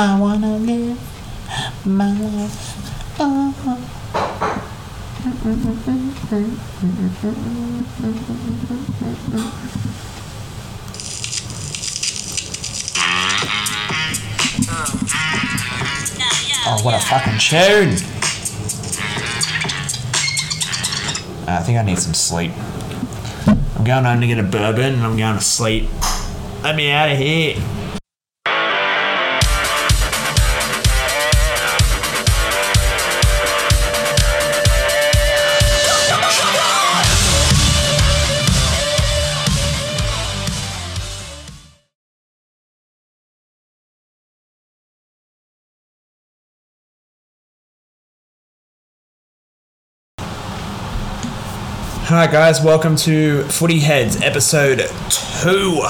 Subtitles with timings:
[0.00, 0.96] I wanna live
[1.84, 3.18] my life.
[3.18, 3.52] Oh.
[16.64, 17.94] Oh, what a fucking tune!
[21.42, 22.52] Uh, I think I need some sleep.
[23.48, 25.88] I'm going home to get a bourbon and I'm going to sleep.
[26.62, 27.56] Let me out of here.
[52.18, 55.80] Hi guys, welcome to Footy Heads episode 2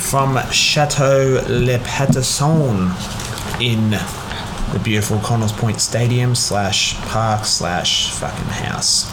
[0.00, 2.90] from Chateau Le Patisson
[3.60, 9.10] in the beautiful Connells Point Stadium slash park slash fucking house.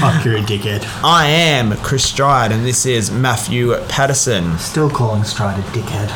[0.00, 0.86] Fuck, you're a dickhead.
[1.04, 4.56] I am Chris Stride and this is Matthew Patterson.
[4.56, 6.08] Still calling Stride a dickhead.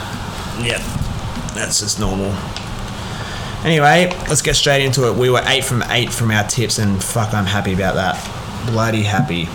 [0.65, 0.81] Yep,
[1.55, 2.35] that's just normal.
[3.67, 5.17] Anyway, let's get straight into it.
[5.17, 8.15] We were 8 from 8 from our tips and fuck, I'm happy about that.
[8.71, 9.49] Bloody happy.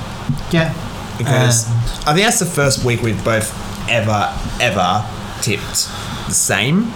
[0.52, 0.74] Yeah.
[1.18, 1.76] because And-
[2.10, 3.50] I think that's the first week we've both
[3.90, 5.06] ever ever
[5.42, 5.88] tipped
[6.28, 6.92] the same.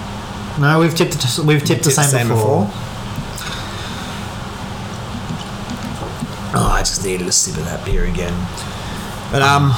[0.60, 2.70] No, we've tipped the, we've tipped the Tipped same, before.
[6.58, 8.34] Oh, I just needed a sip of that beer again.
[9.32, 9.70] But um,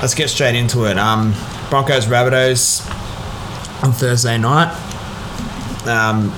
[0.00, 0.98] let's get straight into it.
[0.98, 1.32] Um,
[1.70, 2.86] Broncos Rabbitohs
[3.84, 4.72] on Thursday night.
[5.86, 6.32] Um,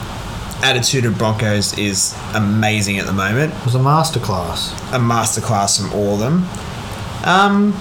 [0.65, 3.53] attitude of Broncos is amazing at the moment.
[3.53, 4.73] It was a masterclass.
[4.95, 6.45] a masterclass from all of them.
[7.25, 7.73] Um,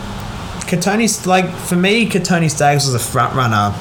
[0.67, 3.71] Kotoni's like for me, Katoni Staggs was a front runner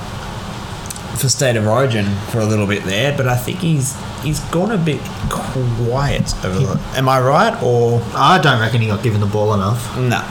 [1.16, 4.70] for State of Origin for a little bit there, but I think he's he's gone
[4.70, 5.00] a bit
[5.30, 6.74] quiet over.
[6.74, 9.96] The, am I right or I don't reckon he got given the ball enough.
[9.96, 10.22] no?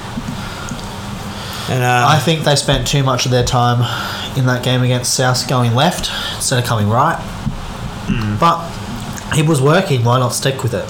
[1.69, 3.79] And uh, I think they spent too much of their time
[4.37, 7.17] in that game against South going left instead of coming right.
[8.41, 8.59] But
[9.37, 10.03] it was working.
[10.03, 10.85] Why not stick with it?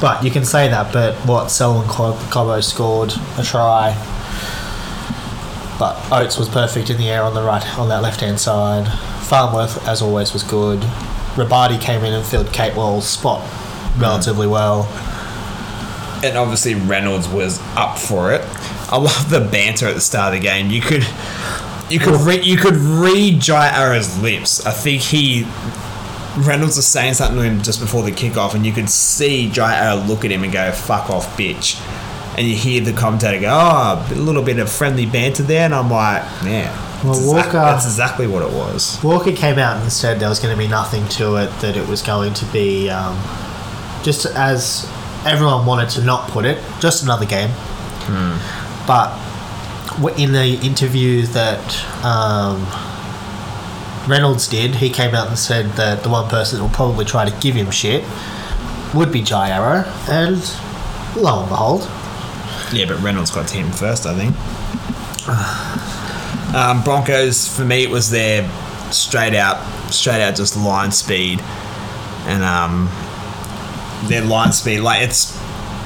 [0.00, 0.92] But you can say that.
[0.92, 3.92] But what Selwyn Cob- Cobbo scored a try.
[5.78, 8.86] But Oates was perfect in the air on the right on that left hand side.
[9.24, 10.80] Farnworth, as always, was good.
[11.34, 13.42] Rabadi came in and filled Kate Wall's spot
[13.98, 14.84] relatively well.
[16.24, 18.40] and obviously Reynolds was up for it.
[18.90, 20.70] I love the banter at the start of the game.
[20.70, 21.04] You could,
[21.90, 24.64] you could, re- you could read Jai Arrow's lips.
[24.64, 25.42] I think he,
[26.38, 29.76] Reynolds was saying something to him just before the kickoff, and you could see Jai
[29.76, 31.80] Arrow look at him and go, "Fuck off, bitch."
[32.36, 35.74] And you hear the commentator go, "Oh, a little bit of friendly banter there," and
[35.74, 36.72] I'm like, "Yeah,
[37.04, 40.40] Well, that's, Walker- that's exactly what it was." Walker came out and said there was
[40.40, 43.16] going to be nothing to it, that it was going to be um,
[44.02, 44.88] just as
[45.24, 47.50] everyone wanted to not put it, just another game.
[48.86, 49.12] But
[50.18, 52.66] in the interview that um,
[54.08, 57.28] Reynolds did, he came out and said that the one person that will probably try
[57.28, 58.04] to give him shit
[58.94, 60.36] would be Jai Arrow, and
[61.16, 61.82] lo and behold,
[62.72, 64.36] Yeah, but Reynolds got to him first, I think.
[66.54, 68.48] Um, Broncos for me it was their
[68.92, 69.58] straight out,
[69.92, 71.40] straight out just line speed,
[72.26, 72.88] and um,
[74.08, 75.36] their line speed like it's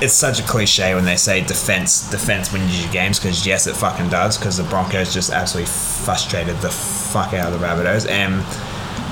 [0.03, 3.75] it's such a cliche when they say defense defense wins you games because yes it
[3.77, 6.71] fucking does because the Broncos just absolutely frustrated the
[7.09, 8.45] fuck out of the Rabbitohs and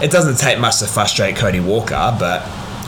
[0.03, 2.43] it doesn't take much to frustrate Cody Walker but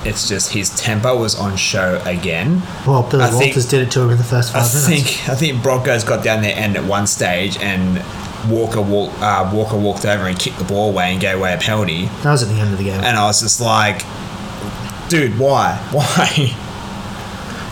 [0.06, 2.62] it's just his temper was on show again.
[2.86, 4.86] well, Billy I think- Walters did it to him in the first I five minutes.
[5.16, 8.02] think I think Broncos got down their end at one stage and
[8.48, 11.58] Walker walk, uh, Walker walked over and kicked the ball away and gave away a
[11.58, 13.00] penalty, that was at the end of the game.
[13.02, 14.02] and I was just like,
[15.08, 15.74] "Dude, why?
[15.90, 16.54] Why?"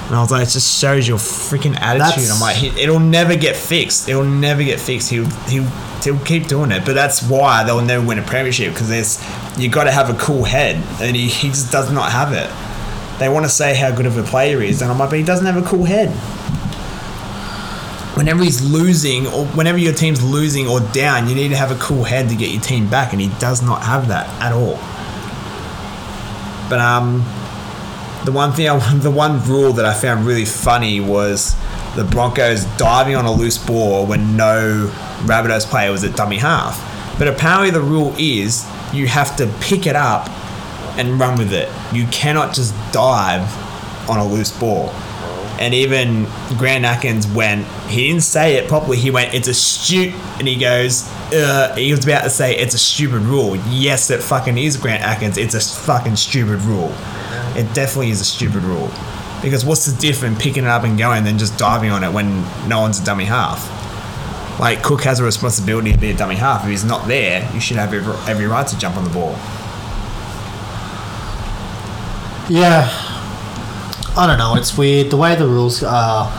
[0.07, 3.37] And I was like, "It just shows your freaking attitude." That's- I'm like, "It'll never
[3.37, 4.09] get fixed.
[4.09, 5.11] It'll never get fixed.
[5.11, 5.67] He'll he'll
[6.03, 9.23] he'll keep doing it." But that's why they'll never win a premiership because there's
[9.59, 12.49] you got to have a cool head, and he, he just does not have it.
[13.19, 15.19] They want to say how good of a player he is, and I'm like, but
[15.19, 16.11] he doesn't have a cool head
[18.17, 21.75] whenever he's losing or whenever your team's losing or down, you need to have a
[21.75, 24.77] cool head to get your team back, and he does not have that at all.
[26.69, 27.21] But um,
[28.25, 31.55] the one thing, I, the one rule that I found really funny was
[31.95, 34.91] the Broncos diving on a loose ball when no
[35.25, 36.83] Rabbitohs player was at dummy half.
[37.19, 40.29] But apparently the rule is you have to pick it up
[40.99, 41.69] and run with it.
[41.93, 43.49] You cannot just dive
[44.09, 44.91] on a loose ball.
[45.59, 46.27] And even
[46.59, 48.99] Grant Atkins went, he didn't say it properly.
[48.99, 52.75] He went, it's a stu, and he goes, uh, he was about to say it's
[52.75, 53.57] a stupid rule.
[53.69, 55.39] Yes, it fucking is Grant Atkins.
[55.39, 56.95] It's a fucking stupid rule.
[57.57, 58.91] It definitely is a stupid rule.
[59.43, 62.43] Because what's the difference picking it up and going than just diving on it when
[62.69, 63.71] no one's a dummy half?
[64.59, 66.65] Like Cook has a responsibility to be a dummy half.
[66.65, 69.33] If he's not there, you should have every, every right to jump on the ball.
[72.49, 72.89] Yeah.
[74.17, 74.57] I don't know.
[74.57, 75.11] It's weird.
[75.11, 76.33] The way the rules are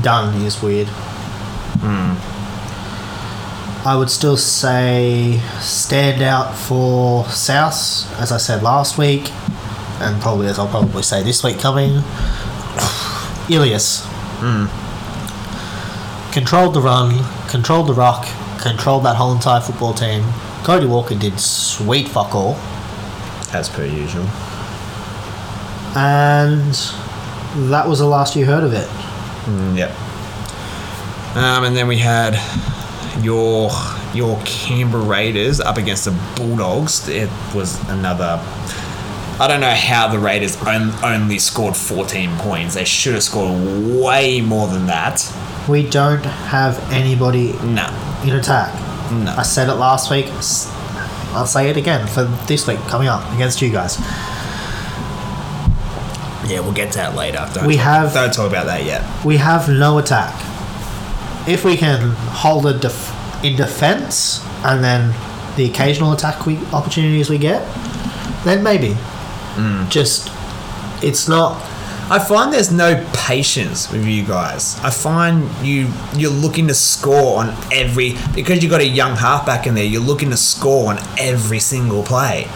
[0.00, 0.88] done is weird.
[0.88, 2.14] Hmm.
[3.84, 7.74] I would still say stand out for South,
[8.20, 9.32] as I said last week,
[10.00, 12.02] and probably as I'll probably say this week coming.
[13.50, 14.06] Ilias.
[16.32, 18.26] Controlled the run, controlled the rock,
[18.60, 20.22] controlled that whole entire football team.
[20.62, 22.54] Cody Walker did sweet fuck all.
[23.52, 24.26] As per usual.
[25.96, 26.72] and
[27.70, 28.88] that was the last you heard of it.
[29.44, 29.90] Mm, yep.
[31.36, 32.34] Um, and then we had
[33.20, 33.70] your
[34.14, 37.08] your Canberra Raiders up against the Bulldogs.
[37.08, 38.40] It was another.
[39.40, 42.74] I don't know how the Raiders on, only scored 14 points.
[42.74, 45.20] They should have scored way more than that.
[45.68, 47.88] We don't have anybody No,
[48.24, 48.72] in attack.
[49.10, 49.34] no.
[49.36, 50.26] I said it last week.
[51.34, 53.98] I'll say it again for this week coming up against you guys.
[56.46, 57.48] Yeah, we'll get to that later.
[57.54, 59.02] Don't We talk, have- Don't talk about that yet.
[59.24, 60.34] We have no attack.
[61.46, 65.14] If we can hold it def- in defense and then
[65.56, 67.62] the occasional attack we, opportunities we get,
[68.44, 68.96] then maybe.
[69.54, 69.88] Mm.
[69.90, 70.30] Just,
[71.02, 71.60] it's not.
[72.10, 74.78] I find there's no patience with you guys.
[74.80, 79.66] I find you you're looking to score on every because you've got a young halfback
[79.66, 79.84] in there.
[79.84, 82.48] You're looking to score on every single play.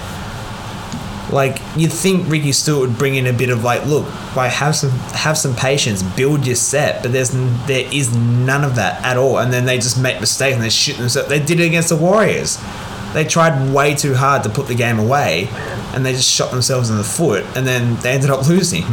[1.33, 4.07] Like you'd think Ricky Stuart would bring in a bit of like, look,
[4.37, 7.31] like have some have some patience, build your set, but there's
[7.67, 9.39] there is none of that at all.
[9.39, 11.29] And then they just make mistakes and they shoot themselves.
[11.29, 12.59] They did it against the Warriors.
[13.13, 15.49] They tried way too hard to put the game away,
[15.95, 18.85] and they just shot themselves in the foot, and then they ended up losing.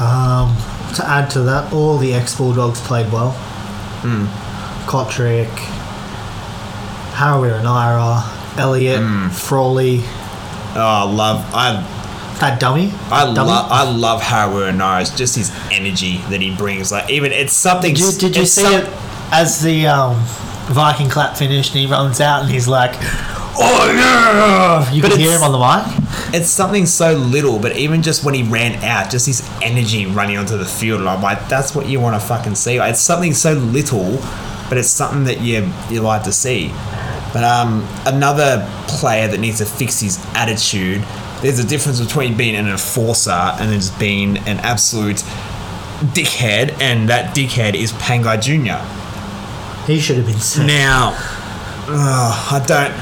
[0.00, 0.56] Um,
[0.96, 3.32] to add to that, all the ex Bulldogs played well.
[4.02, 4.26] Hmm.
[4.88, 5.48] Kotrick,
[7.14, 9.28] Harawira Naera, Elliott, Hmm.
[9.28, 10.02] Frawley,
[10.74, 11.98] Oh, I love I
[12.40, 12.90] that dummy.
[13.10, 13.48] I dummy.
[13.50, 16.90] love I love Harawira Norris, just his energy that he brings.
[16.90, 17.94] Like even it's something.
[17.94, 18.88] Did you, did you see some- it
[19.32, 20.16] as the um,
[20.66, 22.92] Viking clap finished and he runs out and he's like,
[23.58, 26.34] "Oh yeah!" You But can hear him on the mic.
[26.34, 30.38] It's something so little, but even just when he ran out, just his energy running
[30.38, 32.78] onto the field, and I'm like, that's what you want to fucking see.
[32.78, 34.16] Like, it's something so little,
[34.70, 36.70] but it's something that you you like to see.
[37.32, 41.02] But um, another player that needs to fix his attitude.
[41.40, 45.24] There's a difference between being an enforcer and then just being an absolute
[46.12, 48.78] dickhead, and that dickhead is Pangai Jr.
[49.90, 50.66] He should have been sick.
[50.66, 51.14] Now,
[51.88, 52.92] ugh, I don't,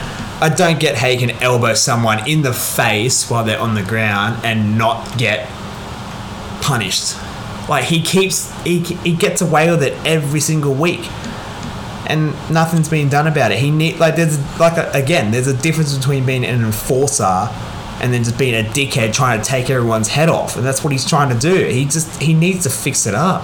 [0.42, 3.82] I don't get how you can elbow someone in the face while they're on the
[3.82, 5.48] ground and not get
[6.62, 7.16] punished.
[7.68, 11.00] Like he keeps, he, he gets away with it every single week,
[12.06, 13.58] and nothing's being done about it.
[13.58, 17.48] He need like there's like a, again, there's a difference between being an enforcer
[18.00, 20.92] and then just being a dickhead trying to take everyone's head off, and that's what
[20.92, 21.66] he's trying to do.
[21.66, 23.42] He just he needs to fix it up.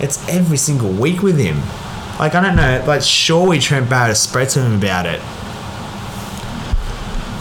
[0.00, 1.60] It's every single week with him.
[2.18, 5.20] Like I don't know, like surely Trent Barrett spread to him about it.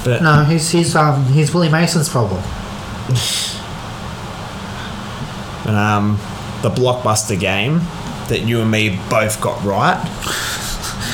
[0.03, 2.41] But No, he's he's um he's Willie Mason's problem.
[5.63, 6.17] but, um,
[6.61, 7.81] the blockbuster game
[8.29, 9.97] that you and me both got right.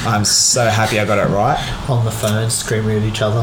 [0.07, 1.57] I'm so happy I got it right.
[1.89, 3.41] On the phone, screaming at each other.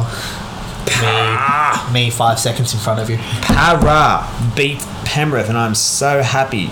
[1.00, 3.16] Me, me, five seconds in front of you.
[3.18, 6.68] Parra beat Penrith, and I'm so happy,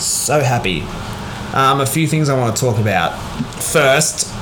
[0.00, 0.82] so happy.
[1.54, 3.12] Um, a few things I want to talk about.
[3.62, 4.32] First,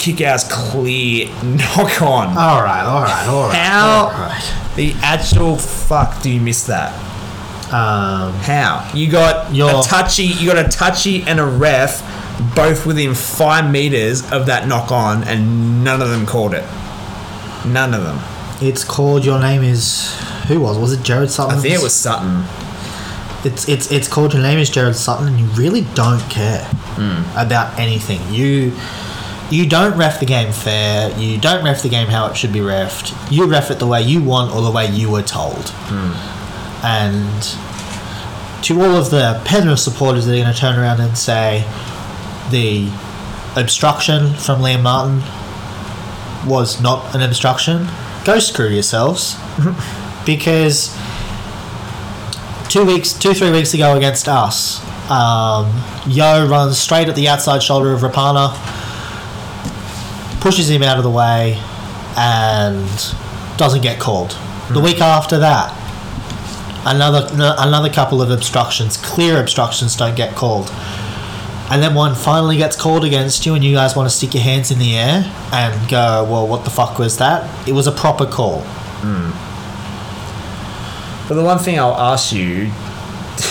[0.00, 2.28] kick out's clear knock on.
[2.36, 3.56] All right, all right, all right.
[3.56, 4.72] How All right.
[4.76, 6.92] the actual fuck do you miss that?
[7.66, 12.02] Um, How you got Your- a touchy, you got a touchy and a ref,
[12.54, 16.64] both within five meters of that knock on, and none of them called it.
[17.64, 18.18] None of them.
[18.60, 19.24] it's called.
[19.24, 20.14] Your name is.
[20.48, 20.78] Who was?
[20.78, 21.58] Was it Gerard Sutton?
[21.58, 22.44] I think it was Sutton.
[23.44, 24.32] It's it's it's called.
[24.32, 26.64] Your name is Gerard Sutton, and you really don't care
[26.96, 27.38] hmm.
[27.38, 28.20] about anything.
[28.32, 28.72] You
[29.50, 31.16] you don't ref the game fair.
[31.18, 33.14] You don't ref the game how it should be refed.
[33.30, 35.68] You ref it the way you want or the way you were told.
[35.68, 36.12] Hmm.
[36.84, 37.65] And
[38.62, 41.64] to all of the Penrith supporters that are going to turn around and say
[42.50, 42.90] the
[43.56, 45.22] obstruction from Liam Martin
[46.48, 47.88] was not an obstruction,
[48.24, 49.36] go screw yourselves.
[50.26, 50.96] because
[52.68, 55.72] two weeks, two three weeks ago against us, um,
[56.06, 58.52] Yeo runs straight at the outside shoulder of Rapana,
[60.40, 61.60] pushes him out of the way,
[62.16, 62.88] and
[63.56, 64.36] doesn't get called.
[64.70, 65.72] The week after that,
[66.86, 67.28] another
[67.58, 70.70] another couple of obstructions, clear obstructions, don't get called.
[71.68, 74.42] And then one finally gets called against you, and you guys want to stick your
[74.42, 77.92] hands in the air and go, "Well, what the fuck was that?" It was a
[77.92, 78.60] proper call.
[79.02, 79.32] Hmm.
[81.28, 82.70] But the one thing I'll ask you,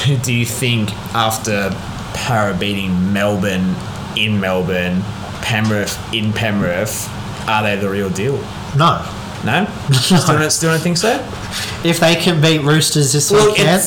[0.24, 1.72] do you think after
[2.14, 3.76] Parra beating Melbourne
[4.16, 5.04] in Melbourne,
[5.42, 7.10] Penrith in Penrith,
[7.50, 8.38] are they the real deal?
[8.78, 9.06] No,
[9.46, 9.66] No?
[9.94, 11.20] still, don't, still don't think so?
[11.84, 13.84] if they can beat Roosters this Well, weekend,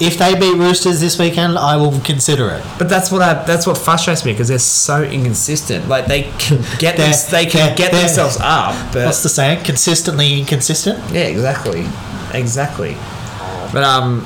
[0.00, 2.64] if they beat Roosters this weekend, I will consider it.
[2.78, 5.88] But that's what I, that's what frustrates me because they're so inconsistent.
[5.88, 9.64] Like they can get this, they can get themselves up, but What's the saying?
[9.64, 10.98] Consistently inconsistent.
[11.12, 11.84] Yeah, exactly,
[12.32, 12.94] exactly.
[13.72, 14.24] But um,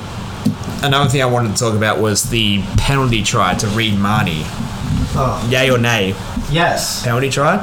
[0.83, 4.43] another thing I wanted to talk about was the penalty try to Reed Mahoney.
[5.15, 5.47] Oh.
[5.49, 6.09] Yay or nay?
[6.51, 7.03] Yes.
[7.03, 7.57] Penalty try?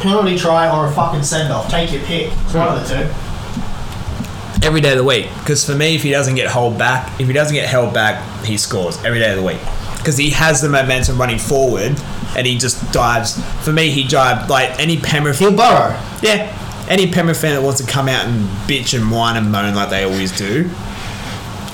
[0.00, 1.70] Penalty try or a fucking send off.
[1.70, 2.32] Take your pick.
[2.32, 4.66] It's one of the two.
[4.66, 5.28] Every day of the week.
[5.40, 8.44] Because for me, if he doesn't get held back, if he doesn't get held back,
[8.44, 9.60] he scores every day of the week.
[9.98, 12.00] Because he has the momentum running forward,
[12.36, 13.38] and he just dives.
[13.62, 15.38] For me, he dived like any Penrith.
[15.38, 15.98] He'll burrow.
[16.22, 16.56] Yeah,
[16.88, 19.90] any Penrith fan that wants to come out and bitch and whine and moan like
[19.90, 20.70] they always do.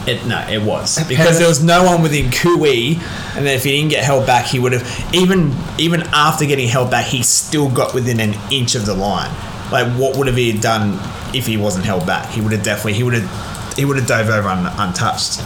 [0.06, 2.94] It, no, it was because there was no one within Kui,
[3.34, 6.68] and then if he didn't get held back, he would have even even after getting
[6.68, 9.30] held back, he still got within an inch of the line.
[9.72, 11.00] Like, what would have he done
[11.34, 12.30] if he wasn't held back?
[12.30, 15.38] He would have definitely he would have he would have dove over un, untouched.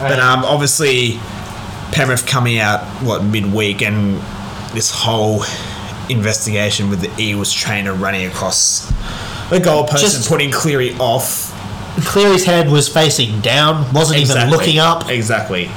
[0.00, 1.18] But um, obviously,
[1.92, 4.16] Penrith coming out what midweek and
[4.74, 5.44] this whole
[6.10, 8.86] investigation with the Eagles trainer running across
[9.50, 11.52] the goalpost Just- and putting Cleary off.
[12.04, 15.08] Cleary's head was facing down, wasn't even looking up.
[15.08, 15.70] Exactly.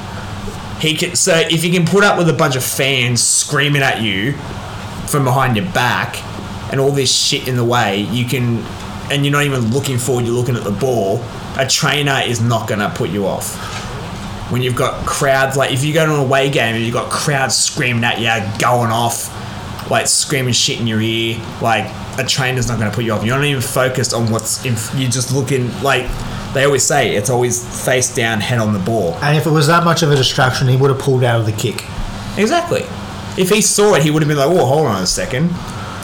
[0.80, 4.02] He can, so if you can put up with a bunch of fans screaming at
[4.02, 4.34] you
[5.08, 6.24] from behind your back
[6.72, 8.64] and all this shit in the way, you can,
[9.12, 10.26] and you're not even looking forward.
[10.26, 11.24] You're looking at the ball.
[11.58, 13.56] A trainer is not going to put you off.
[14.52, 17.12] When you've got crowds like if you go to an away game and you've got
[17.12, 19.30] crowds screaming at you, going off,
[19.90, 21.86] like screaming shit in your ear, like
[22.20, 23.24] a trainer's not going to put you off.
[23.26, 24.76] You're not even focused on what's in.
[25.00, 26.06] You're just looking like
[26.54, 27.16] they always say.
[27.16, 29.14] It's always face down, head on the ball.
[29.22, 31.46] And if it was that much of a distraction, he would have pulled out of
[31.46, 31.86] the kick.
[32.38, 32.82] Exactly.
[33.38, 35.50] If he saw it, he would have been like, "Oh, hold on a second.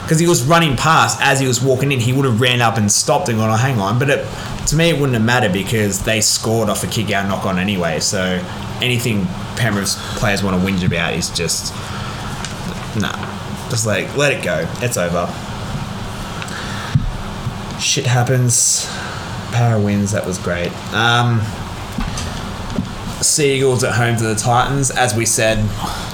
[0.02, 1.98] because he was running past as he was walking in.
[1.98, 4.26] He would have ran up and stopped and gone, "Oh, hang on." But it,
[4.68, 7.58] to me, it wouldn't have mattered because they scored off a kick out knock on
[7.58, 7.98] anyway.
[7.98, 8.40] So
[8.80, 9.26] anything
[9.56, 11.74] Penrith's players want to whinge about is just
[12.96, 13.25] nah.
[13.70, 14.66] Just like let it go.
[14.80, 15.26] It's over.
[17.80, 18.86] Shit happens.
[19.52, 20.12] Power wins.
[20.12, 20.72] That was great.
[20.92, 21.40] Um,
[23.22, 24.90] Seagulls at home to the Titans.
[24.90, 25.58] As we said,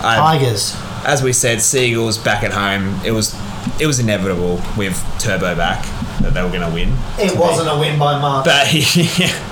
[0.03, 0.77] I, Tigers.
[1.05, 2.99] as we said, Seagulls back at home.
[3.05, 3.35] It was
[3.81, 5.85] it was inevitable with Turbo back
[6.21, 6.91] that they were going to win.
[7.19, 8.45] It wasn't a win by much.
[8.45, 9.49] But yeah.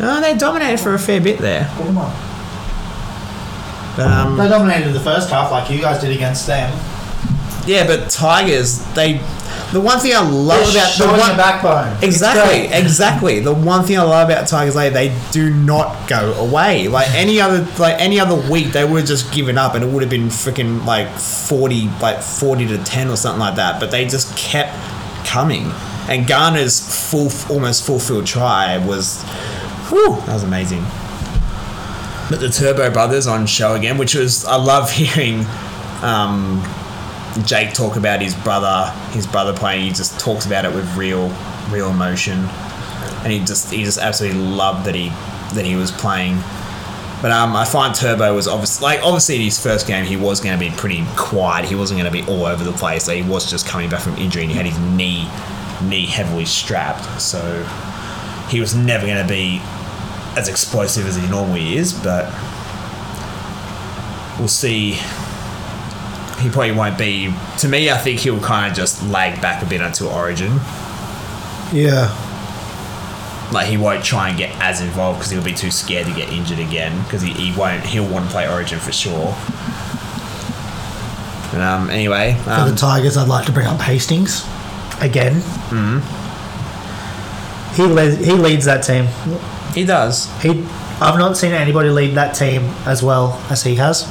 [0.00, 1.64] Oh, they dominated for a fair bit there.
[3.98, 6.72] But um, They dominated the first half like you guys did against them.
[7.66, 9.20] yeah, but Tigers, they.
[9.72, 12.02] The one thing I love They're about the one, the backbone.
[12.02, 13.40] Exactly, exactly.
[13.40, 16.88] The one thing I love about Tigers Lane, they do not go away.
[16.88, 19.88] Like any other, like any other week, they would have just given up, and it
[19.88, 23.78] would have been freaking like forty, like forty to ten or something like that.
[23.80, 24.72] But they just kept
[25.26, 25.70] coming,
[26.08, 26.78] and Garner's
[27.10, 29.22] full, almost full field try was,
[29.90, 30.84] whew, that was amazing.
[32.28, 35.44] But the Turbo Brothers on show again, which was I love hearing.
[36.02, 36.62] Um,
[37.44, 39.84] Jake talk about his brother, his brother playing.
[39.84, 41.28] He just talks about it with real,
[41.70, 42.38] real emotion,
[43.22, 45.08] and he just he just absolutely loved that he
[45.54, 46.38] that he was playing.
[47.20, 50.40] But um, I find Turbo was obviously like obviously in his first game he was
[50.40, 51.64] going to be pretty quiet.
[51.64, 53.08] He wasn't going to be all over the place.
[53.08, 55.28] Like, he was just coming back from injury and he had his knee
[55.82, 57.62] knee heavily strapped, so
[58.48, 59.60] he was never going to be
[60.38, 61.92] as explosive as he normally is.
[61.92, 62.24] But
[64.38, 64.98] we'll see
[66.40, 67.34] he probably won't be.
[67.58, 70.60] To me, I think he'll kind of just lag back a bit until Origin.
[71.72, 72.14] Yeah.
[73.52, 76.30] Like he won't try and get as involved because he'll be too scared to get
[76.30, 77.02] injured again.
[77.02, 77.84] Because he, he won't.
[77.84, 79.34] He'll want to play Origin for sure.
[81.50, 84.44] But um, anyway, For um, the Tigers, I'd like to bring up Hastings
[85.00, 85.40] again.
[85.70, 85.98] Mm-hmm.
[87.74, 89.06] He leads, he leads that team.
[89.74, 90.30] He does.
[90.42, 90.50] He,
[91.00, 94.04] I've not seen anybody lead that team as well as he has.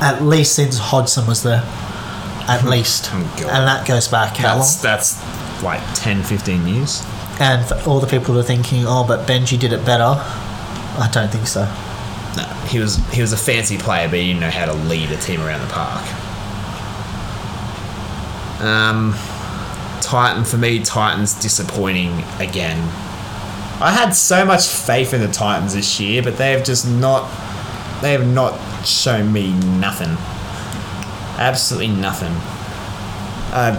[0.00, 1.62] At least since Hodgson was there.
[2.46, 3.10] At least.
[3.12, 4.58] Oh, and that goes back how long?
[4.58, 7.02] That's that's like 10, 15 years.
[7.40, 11.08] And for all the people who are thinking, oh, but Benji did it better, I
[11.12, 11.64] don't think so.
[12.36, 15.10] No, he was he was a fancy player, but he didn't know how to lead
[15.10, 16.04] a team around the park.
[18.60, 19.14] Um,
[20.04, 22.78] Titan for me, Titans disappointing again.
[23.80, 27.28] I had so much faith in the Titans this year, but they have just not
[28.02, 30.16] they have not shown me nothing.
[31.38, 32.32] Absolutely nothing.
[33.52, 33.78] I've,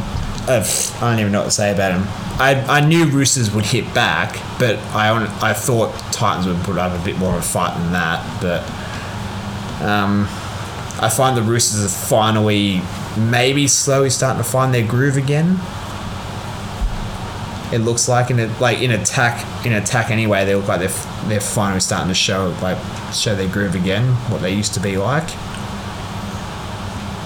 [0.50, 2.08] I don't even know what to say about them.
[2.40, 5.10] I, I knew Roosters would hit back, but I
[5.42, 8.42] I thought Titans would put up a bit more of a fight than that.
[8.42, 8.62] But
[9.88, 10.28] um,
[11.00, 12.82] I find the Roosters are finally,
[13.18, 15.60] maybe slowly starting to find their groove again.
[17.76, 20.88] It looks like in a, like in attack in attack anyway, they look like they're
[20.90, 22.78] f- they're finally starting to show like
[23.14, 25.28] show their groove again, what they used to be like.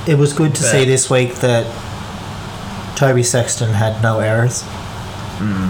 [0.07, 1.67] It was good to But- see this week that
[2.97, 4.63] Toby Sexton had no errors.
[5.37, 5.69] Hmm.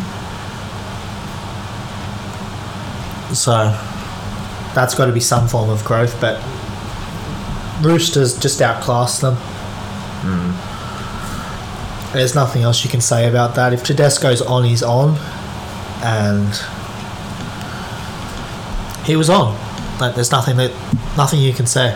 [3.34, 3.52] So
[4.74, 6.42] that's got to be some form of growth, but
[7.84, 9.36] Roosters just outclassed them.
[9.36, 10.52] Hmm.
[12.14, 13.72] There's nothing else you can say about that.
[13.72, 15.18] If Tedesco's on, he's on,
[16.04, 16.54] and
[19.06, 19.56] he was on.
[20.00, 20.72] Like there's nothing that
[21.18, 21.94] nothing you can say.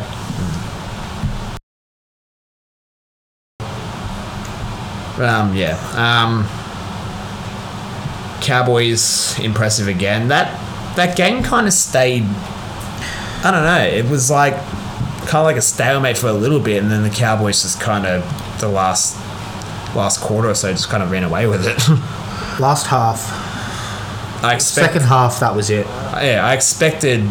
[5.17, 5.77] Um, yeah.
[5.95, 6.45] Um,
[8.41, 10.27] Cowboys impressive again.
[10.27, 10.59] That
[10.95, 12.23] that game kind of stayed.
[12.23, 13.83] I don't know.
[13.83, 14.55] It was like
[15.25, 18.05] kind of like a stalemate for a little bit, and then the Cowboys just kind
[18.05, 18.23] of
[18.59, 19.17] the last
[19.95, 21.77] last quarter or so just kind of ran away with it.
[22.59, 23.19] Last half,
[24.43, 25.85] I expect, second half, that was it.
[25.87, 27.23] yeah, I expected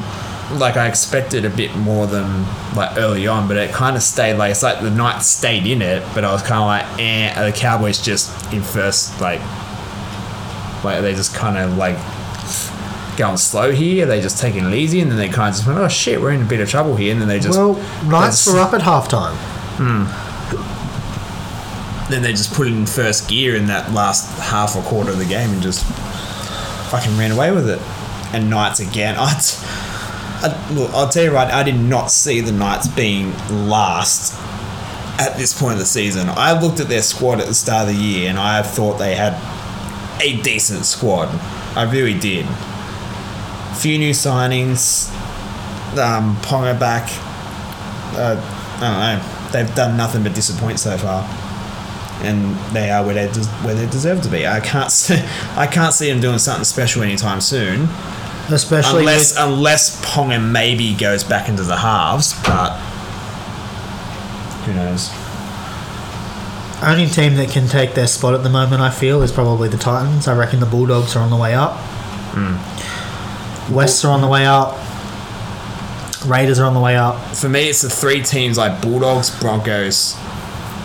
[0.59, 4.35] like I expected a bit more than like early on, but it kind of stayed
[4.35, 7.33] like it's like the night stayed in it, but I was kind of like, eh,
[7.40, 9.40] are the Cowboys just in first like
[10.85, 11.97] like are they just kind of like
[13.16, 14.04] going slow here?
[14.04, 16.21] Are they just taking it easy, and then they kind of just went, oh shit,
[16.21, 18.72] we're in a bit of trouble here, and then they just well, Knights were up
[18.75, 19.37] at halftime.
[22.12, 25.18] Then they just put it in first gear in that last half or quarter of
[25.18, 25.85] the game and just
[26.90, 27.81] fucking ran away with it.
[28.35, 29.16] And Knights again.
[29.18, 29.33] I,
[30.42, 34.38] I, look, I'll tell you right, I did not see the Knights being last
[35.20, 36.29] at this point of the season.
[36.29, 39.14] I looked at their squad at the start of the year and I thought they
[39.14, 39.35] had
[40.20, 41.29] a decent squad.
[41.77, 42.46] I really did.
[43.77, 45.11] Few new signings.
[45.96, 47.09] Um, Ponga back.
[48.14, 48.37] Uh,
[48.81, 49.48] I don't know.
[49.53, 51.27] They've done nothing but disappoint so far
[52.24, 54.46] and they are where they des- where they deserve to be.
[54.46, 55.20] I can't see,
[55.56, 57.88] I can't see them doing something special anytime soon,
[58.50, 62.76] Especially unless with, unless Ponga maybe goes back into the halves, but
[64.64, 65.11] who knows?
[66.82, 69.76] only team that can take their spot at the moment, I feel, is probably the
[69.78, 70.26] Titans.
[70.26, 71.76] I reckon the Bulldogs are on the way up.
[72.35, 73.72] Hmm.
[73.72, 74.76] Wests are on the way up.
[76.26, 77.20] Raiders are on the way up.
[77.37, 80.16] For me, it's the three teams like Bulldogs, Broncos,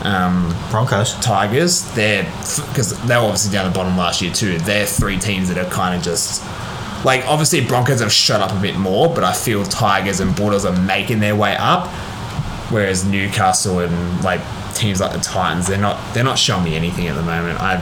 [0.04, 1.14] um, Broncos.
[1.16, 1.84] Tigers.
[1.94, 4.58] They're because they were obviously down the bottom last year too.
[4.60, 6.44] They're three teams that are kind of just
[7.04, 10.66] like obviously Broncos have shut up a bit more, but I feel Tigers and Bulldogs
[10.66, 11.88] are making their way up,
[12.70, 14.42] whereas Newcastle and like
[14.76, 17.60] teams like the Titans, they're not they're not showing me anything at the moment.
[17.60, 17.76] I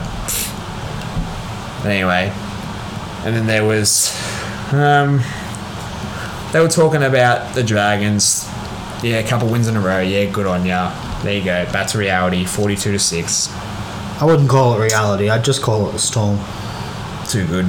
[1.84, 2.32] anyway,
[3.24, 4.12] and then there was
[4.72, 5.22] um,
[6.52, 8.48] they were talking about the Dragons.
[9.02, 10.00] Yeah, a couple wins in a row.
[10.00, 10.90] Yeah, good on ya.
[11.26, 11.64] There you go.
[11.72, 12.44] Back to reality.
[12.44, 13.52] Forty-two to six.
[14.20, 15.28] I wouldn't call it reality.
[15.28, 16.38] I'd just call it the Storm.
[17.28, 17.66] Too good.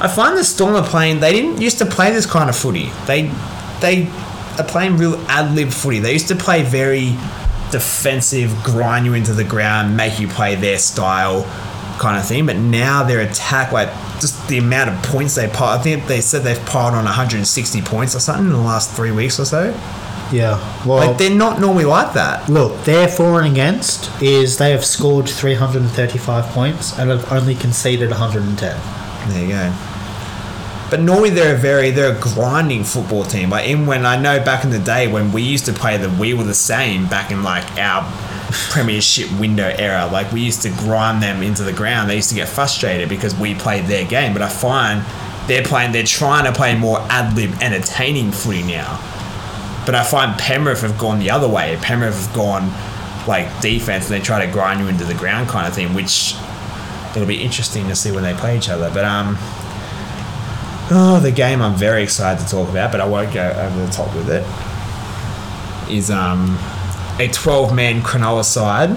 [0.00, 1.20] I find the Storm are playing.
[1.20, 2.90] They didn't used to play this kind of footy.
[3.06, 3.32] They
[3.80, 4.08] they
[4.58, 6.00] are playing real ad lib footy.
[6.00, 7.16] They used to play very
[7.70, 11.44] defensive, grind you into the ground, make you play their style
[12.00, 12.46] kind of thing.
[12.46, 15.78] But now their attack, like just the amount of points they piled.
[15.78, 19.12] I think they said they've piled on 160 points or something in the last three
[19.12, 19.72] weeks or so.
[20.32, 20.58] Yeah.
[20.86, 22.48] Well, Like they're not normally like that.
[22.48, 28.10] look, their for and against is they have scored 335 points and have only conceded
[28.10, 28.76] 110.
[29.30, 29.72] There you go.
[30.90, 33.50] But normally they're a very they're a grinding football team.
[33.50, 36.18] Like in when I know back in the day when we used to play them,
[36.18, 38.10] we were the same back in like our
[38.70, 40.08] premiership window era.
[40.10, 42.08] Like we used to grind them into the ground.
[42.08, 44.32] They used to get frustrated because we played their game.
[44.32, 45.04] But I find
[45.46, 48.98] they're playing they're trying to play more ad lib entertaining footy now.
[49.88, 51.78] But I find Penrith have gone the other way.
[51.80, 52.70] Penrith have gone
[53.26, 56.34] like defense and they try to grind you into the ground kind of thing, which
[57.16, 58.90] it'll be interesting to see when they play each other.
[58.92, 59.38] But um,
[60.90, 63.90] oh, the game I'm very excited to talk about, but I won't go over the
[63.90, 64.44] top with it.
[65.90, 66.58] Is um,
[67.18, 68.90] a 12 man Cronulla side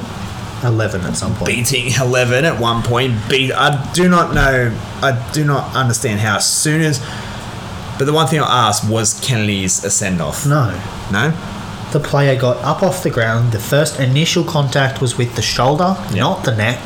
[0.66, 1.48] 11 at some point.
[1.48, 3.14] beating 11 at one point.
[3.30, 3.54] Beat.
[3.54, 4.78] I do not know.
[5.02, 6.36] I do not understand how.
[6.36, 7.00] As soon as.
[8.02, 10.44] But the one thing I asked was Kennedy's a send off.
[10.48, 10.72] No.
[11.12, 11.30] No.
[11.92, 13.52] The player got up off the ground.
[13.52, 16.22] The first initial contact was with the shoulder, Yeah.
[16.22, 16.80] not the neck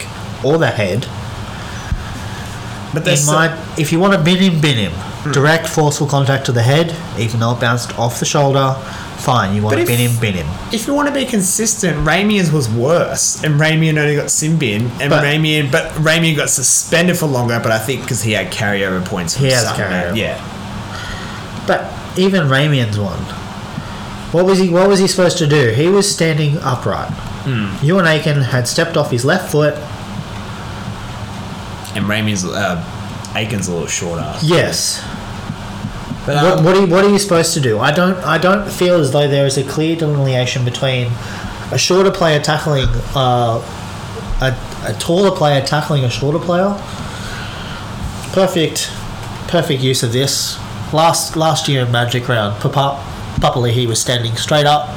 [0.44, 1.08] or the head.
[2.94, 4.92] But In my, if you want to bin him, bin him.
[4.92, 5.32] Hmm.
[5.32, 8.74] Direct forceful contact to the head, even though it bounced off the shoulder,
[9.20, 9.56] fine.
[9.56, 10.48] You want But to if- bin him, bin him.
[10.74, 14.92] if you want to be consistent, Ramien was worse, and Ramien only got sin bin,
[15.00, 17.58] and But- Ramien, but Ramien got suspended for longer.
[17.64, 19.36] But I think because he had carryover points.
[19.36, 20.14] He has carryover.
[20.18, 20.38] Yeah.
[22.18, 23.20] Even Ramien's one.
[24.32, 24.70] What was he?
[24.70, 25.70] What was he supposed to do?
[25.70, 27.10] He was standing upright.
[27.46, 27.68] Hmm.
[27.86, 29.76] Euan Aitken had stepped off his left foot.
[31.96, 32.84] And Ramien's uh,
[33.36, 34.34] Aitken's a little shorter.
[34.42, 35.02] Yes.
[36.26, 37.80] But What, um, what, are you, what are you supposed to do?
[37.80, 38.18] I don't.
[38.26, 41.12] I don't feel as though there is a clear delineation between
[41.72, 43.62] a shorter player tackling uh,
[44.42, 46.74] a, a taller player tackling a shorter player.
[48.34, 48.92] Perfect,
[49.48, 50.58] perfect use of this.
[50.94, 53.02] Last last year in Magic Round, Papa
[53.40, 54.90] Papalii he was standing straight up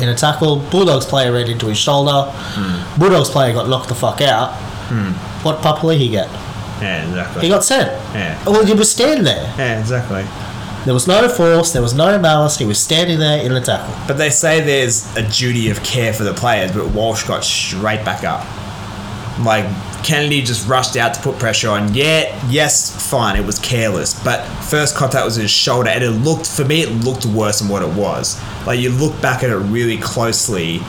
[0.00, 0.56] in a tackle.
[0.70, 2.30] Bulldogs player ran into his shoulder.
[2.30, 2.98] Hmm.
[3.00, 4.52] Bulldogs player got knocked the fuck out.
[4.88, 5.12] Hmm.
[5.44, 6.28] What Papalii he get?
[6.80, 7.42] yeah, exactly.
[7.42, 7.90] He got sent.
[8.14, 8.42] Yeah.
[8.44, 9.52] Well, he was standing there.
[9.58, 10.24] yeah, exactly.
[10.84, 13.94] There was no force, there was no malice, he was standing there in a tackle.
[14.06, 18.04] But they say there's a duty of care for the players, but Walsh got straight
[18.04, 18.46] back up.
[19.44, 19.66] Like
[20.08, 21.92] Kennedy just rushed out to put pressure on.
[21.92, 26.46] Yeah, yes, fine, it was careless, but first contact was his shoulder, and it looked
[26.46, 28.40] for me it looked worse than what it was.
[28.66, 30.80] Like you look back at it really closely,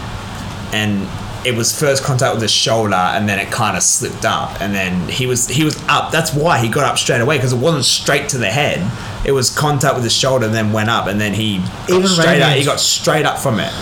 [0.72, 1.06] and
[1.46, 4.74] it was first contact with his shoulder, and then it kind of slipped up, and
[4.74, 6.14] then he was he was up.
[6.14, 8.90] That's why he got up straight away because it wasn't straight to the head.
[9.26, 12.08] It was contact with his shoulder, and then went up, and then he got Even
[12.08, 12.56] straight up.
[12.56, 13.74] He got straight up from it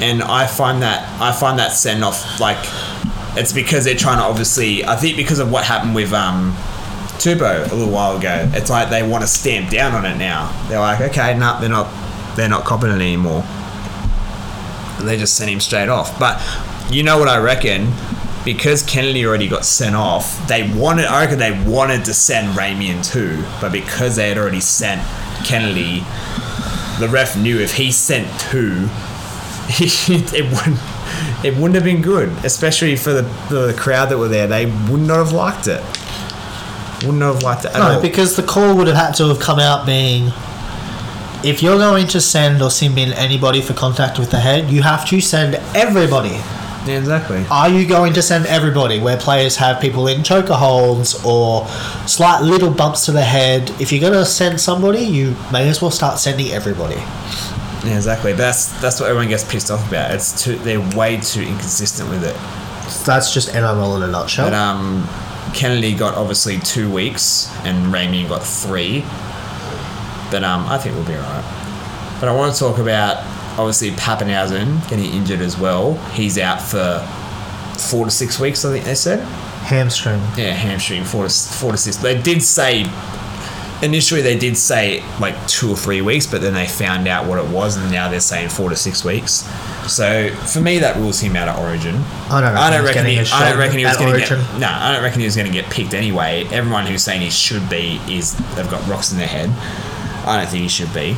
[0.00, 2.58] and I find that I find that send off like
[3.36, 6.56] it's because they're trying to obviously I think because of what happened with um
[7.18, 10.52] Turbo a little while ago it's like they want to stamp down on it now.
[10.68, 11.92] They're like okay no they're not
[12.36, 13.44] they're not it anymore.
[14.98, 16.18] And they just sent him straight off.
[16.18, 16.40] But
[16.90, 17.92] you know what I reckon?
[18.44, 23.04] Because Kennedy already got sent off they wanted I reckon they wanted to send Ramien
[23.04, 25.00] too but because they had already sent
[25.44, 26.00] Kennedy
[27.00, 28.88] the ref knew if he sent two
[29.80, 30.93] it wouldn't
[31.44, 34.46] it wouldn't have been good, especially for the, the crowd that were there.
[34.46, 35.82] They would not have liked it.
[37.04, 38.02] Wouldn't have liked it at No, all.
[38.02, 40.30] because the call would have had to have come out being
[41.44, 44.80] if you're going to send or sim in anybody for contact with the head, you
[44.82, 46.30] have to send everybody.
[46.86, 47.44] yeah, exactly.
[47.50, 51.66] Are you going to send everybody where players have people in choker holds or
[52.06, 53.68] slight little bumps to the head?
[53.78, 56.96] If you're going to send somebody, you may as well start sending everybody.
[57.84, 58.32] Yeah, exactly.
[58.32, 60.12] That's that's what everyone gets pissed off about.
[60.12, 62.36] It's too they're way too inconsistent with it.
[62.90, 64.46] So that's just NRL in a nutshell.
[64.46, 65.08] But um,
[65.54, 69.00] Kennedy got obviously two weeks, and Ramien got three.
[70.30, 71.44] But um, I think we'll be alright.
[72.20, 73.18] But I want to talk about
[73.58, 75.94] obviously Papenhuyzen getting injured as well.
[76.12, 77.00] He's out for
[77.78, 78.64] four to six weeks.
[78.64, 79.20] I think they said.
[79.64, 80.20] Hamstring.
[80.36, 81.96] Yeah, hamstring four to four to six.
[81.96, 82.84] They did say
[83.84, 87.38] initially they did say like two or three weeks, but then they found out what
[87.38, 89.48] it was, and now they're saying four to six weeks.
[89.86, 91.96] So for me, that rules him out of Origin.
[92.30, 93.06] I don't reckon I don't reckon.
[93.06, 94.30] He, I don't reckon he was going to get.
[94.58, 96.46] No, I don't reckon he was going to get picked anyway.
[96.50, 99.50] Everyone who's saying he should be is they've got rocks in their head.
[100.26, 101.16] I don't think he should be.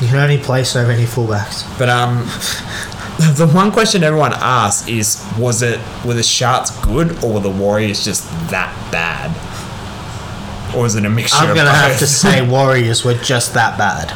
[0.00, 1.66] You can only play so many fullbacks.
[1.78, 2.16] But um,
[3.36, 7.50] the one question everyone asks is, was it were the Sharks good or were the
[7.50, 9.30] Warriors just that bad?
[10.76, 11.38] Or is it a mixture?
[11.38, 14.12] I'm going to have to say Warriors were just that bad.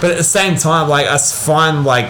[0.00, 2.06] But at the same time, like I find like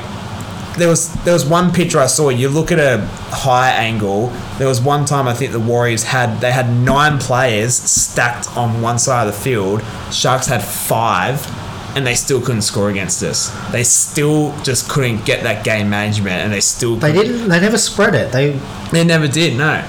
[0.77, 2.29] there was there was one picture I saw.
[2.31, 4.29] You look at a high angle.
[4.59, 8.81] There was one time I think the Warriors had they had nine players stacked on
[8.83, 9.83] one side of the field.
[10.13, 11.47] Sharks had five,
[11.97, 13.51] and they still couldn't score against us.
[13.71, 17.49] They still just couldn't get that game management, and they still They couldn't- didn't.
[17.51, 18.33] They never spread it.
[18.33, 18.59] They
[18.91, 19.83] They never did, no.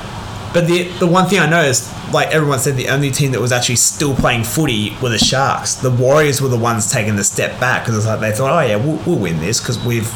[0.56, 3.52] But the the one thing I noticed, like everyone said, the only team that was
[3.52, 5.76] actually still playing footy were the Sharks.
[5.76, 8.66] The Warriors were the ones taking the step back because it's like they thought, oh
[8.66, 10.10] yeah, we'll, we'll win this because we've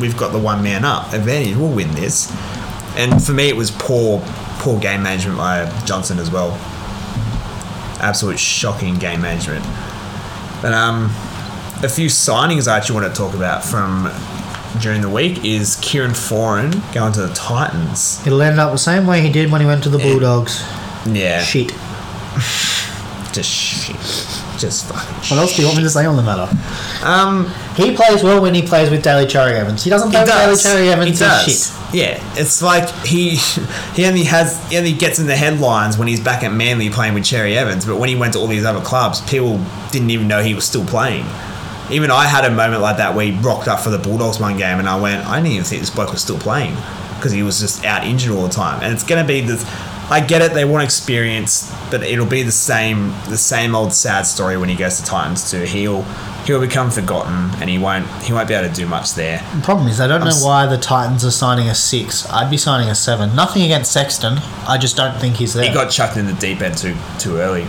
[0.00, 1.56] we've got the one man up advantage.
[1.56, 2.28] We'll win this.
[2.96, 4.20] And for me, it was poor
[4.58, 6.58] poor game management by Johnson as well.
[8.00, 9.64] Absolute shocking game management.
[10.60, 11.04] But um,
[11.84, 14.10] a few signings I actually want to talk about from
[14.80, 18.24] during the week is Kieran Foran going to the Titans.
[18.26, 20.62] it'll end up the same way he did when he went to the Bulldogs.
[21.06, 21.68] Yeah, Shit.
[23.32, 23.96] just shit.
[24.60, 25.14] just fucking.
[25.36, 26.48] What else do you want me to say on the matter?
[27.04, 29.82] Um, He plays well when he plays with Daly Cherry Evans.
[29.84, 30.56] He doesn't play he with Daly.
[30.56, 31.18] Cherry Evans.
[31.18, 31.44] He does.
[31.44, 31.94] shit.
[31.94, 33.36] Yeah, it's like he
[33.94, 37.14] he only has he only gets in the headlines when he's back at Manly playing
[37.14, 39.58] with Cherry Evans, but when he went to all these other clubs, people
[39.90, 41.26] didn't even know he was still playing.
[41.90, 44.56] Even I had a moment like that where he rocked up for the Bulldogs one
[44.56, 46.74] game, and I went, I didn't even think this bloke was still playing
[47.16, 48.82] because he was just out injured all the time.
[48.82, 49.64] And it's going to be this.
[50.10, 54.22] I get it; they want experience, but it'll be the same the same old sad
[54.26, 55.62] story when he goes to Titans too.
[55.62, 56.02] He'll
[56.44, 59.38] he'll become forgotten, and he won't he won't be able to do much there.
[59.54, 62.28] The problem is, I don't know s- why the Titans are signing a six.
[62.28, 63.34] I'd be signing a seven.
[63.34, 64.34] Nothing against Sexton.
[64.68, 65.66] I just don't think he's there.
[65.68, 67.66] He got chucked in the deep end too too early.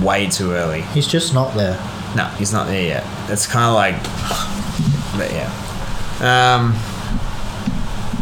[0.00, 0.82] Way too early.
[0.82, 1.76] he's just not there.
[2.16, 3.04] No, he's not there yet.
[3.30, 4.02] It's kind of like,
[5.16, 5.50] but yeah.
[6.20, 6.74] Um,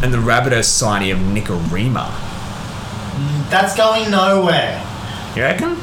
[0.03, 2.11] and the Rabbitohs signing of Nikorima.
[3.49, 4.83] That's going nowhere.
[5.35, 5.77] You reckon?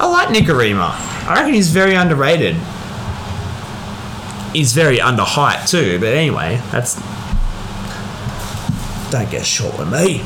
[0.00, 0.90] I like Nikorima.
[1.28, 2.56] I reckon he's very underrated.
[4.52, 6.94] He's very under height too, but anyway, that's.
[9.10, 10.22] Don't get short with me.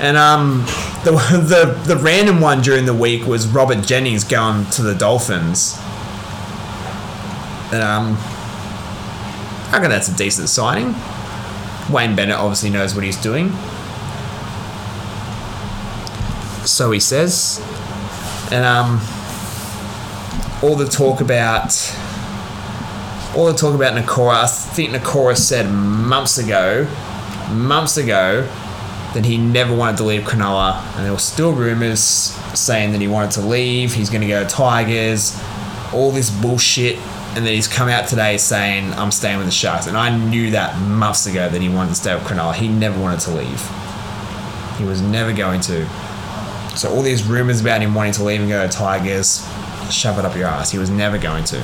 [0.00, 0.64] And um,
[1.04, 1.12] the,
[1.84, 5.76] the the random one during the week was Robert Jennings going to the Dolphins.
[7.72, 8.16] And um,
[9.68, 10.94] I reckon that's a decent signing.
[11.92, 13.52] Wayne Bennett obviously knows what he's doing.
[16.64, 17.60] So he says.
[18.52, 19.00] And um,
[20.62, 21.72] all the talk about
[23.36, 26.88] all the talk about Nikora, I think Nikora said months ago,
[27.52, 28.48] months ago,
[29.14, 33.08] that he never wanted to leave Cronulla, and there were still rumours saying that he
[33.08, 33.92] wanted to leave.
[33.94, 35.38] He's going to go to Tigers,
[35.92, 36.96] all this bullshit,
[37.34, 39.86] and then he's come out today saying I'm staying with the Sharks.
[39.86, 42.54] And I knew that months ago that he wanted to stay with Cronulla.
[42.54, 43.68] He never wanted to leave.
[44.78, 45.86] He was never going to.
[46.76, 49.46] So all these rumours about him wanting to leave and go to Tigers,
[49.90, 50.70] shove it up your ass.
[50.70, 51.60] He was never going to.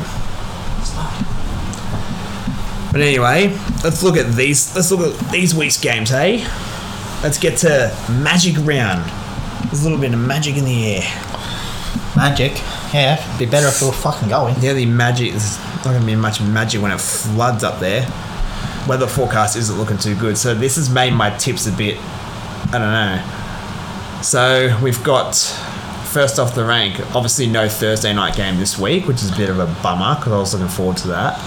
[2.92, 4.74] But anyway, let's look at these.
[4.74, 6.46] Let's look at these week's games, hey.
[7.22, 9.04] Let's get to Magic Round.
[9.64, 11.02] There's a little bit of magic in the air.
[12.14, 12.52] Magic.
[12.94, 14.54] Yeah, it'd be better if we were fucking going.
[14.60, 15.30] Yeah, the magic.
[15.32, 18.02] There's not going to be much magic when it floods up there.
[18.86, 21.98] Weather forecast isn't looking too good, so this has made my tips a bit.
[21.98, 24.22] I don't know.
[24.22, 25.34] So we've got
[26.12, 27.00] first off the rank.
[27.14, 30.32] Obviously, no Thursday night game this week, which is a bit of a bummer because
[30.32, 31.38] I was looking forward to that.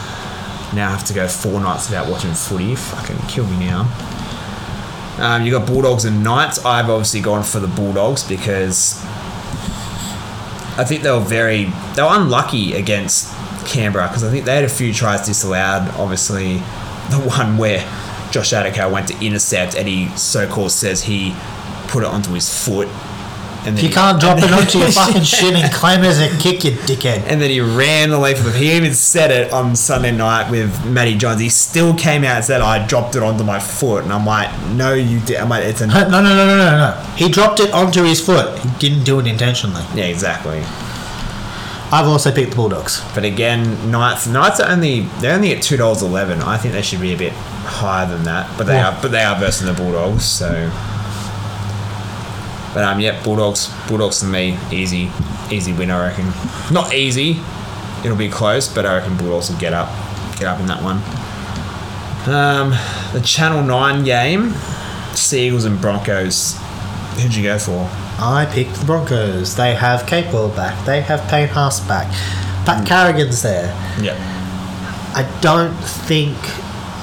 [0.73, 2.75] Now I have to go four nights without watching footy.
[2.75, 3.85] Fucking kill me now.
[5.19, 6.63] Um, you got Bulldogs and Knights.
[6.65, 9.03] I've obviously gone for the Bulldogs because
[10.77, 13.33] I think they were very they were unlucky against
[13.65, 15.93] Canberra because I think they had a few tries disallowed.
[15.95, 16.57] Obviously,
[17.09, 17.79] the one where
[18.31, 21.35] Josh Addo-Carr went to intercept and he so-called says he
[21.87, 22.87] put it onto his foot.
[23.65, 26.19] And then You he- can't drop it onto your fucking shit and claim it as
[26.19, 27.23] a kick, you dickhead.
[27.27, 28.55] And then he ran away from them.
[28.55, 31.41] He even said it on Sunday night with Matty Johns.
[31.41, 34.49] He still came out and said, "I dropped it onto my foot," and I'm like,
[34.71, 37.03] "No, you did." I'm like, "It's a No, no, no, no, no, no.
[37.15, 38.57] He dropped it onto his foot.
[38.59, 39.83] He didn't do it intentionally.
[39.93, 40.63] yeah, exactly."
[41.91, 43.01] I've also picked the Bulldogs.
[43.15, 46.41] But again, Knights Knights are only they're only at two dollars eleven.
[46.41, 48.47] I think they should be a bit higher than that.
[48.57, 48.89] But they Yeah.
[48.89, 50.69] are but they are versus the Bulldogs, so
[52.73, 55.11] But um yeah, Bulldogs Bulldogs to me, easy
[55.51, 56.31] easy win I reckon.
[56.71, 57.39] Not easy.
[58.03, 59.89] It'll be close, but I reckon Bulldogs will get up
[60.37, 60.97] get up in that one.
[62.27, 62.71] Um
[63.13, 64.53] the Channel Nine game,
[65.13, 66.57] Seagulls and Broncos.
[67.19, 67.89] Who'd you go for?
[68.21, 69.55] I picked the Broncos.
[69.55, 70.85] They have Capewell back.
[70.85, 72.07] They have Payne Haas back.
[72.65, 73.67] Pat Carrigan's there.
[73.99, 74.15] Yeah.
[75.15, 76.37] I don't think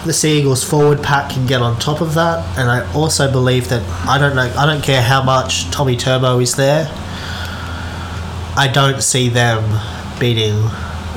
[0.06, 3.82] the Seagulls forward pack can get on top of that, and I also believe that
[4.08, 4.52] I don't know.
[4.56, 6.88] I don't care how much Tommy Turbo is there.
[8.58, 9.62] I don't see them
[10.18, 10.62] beating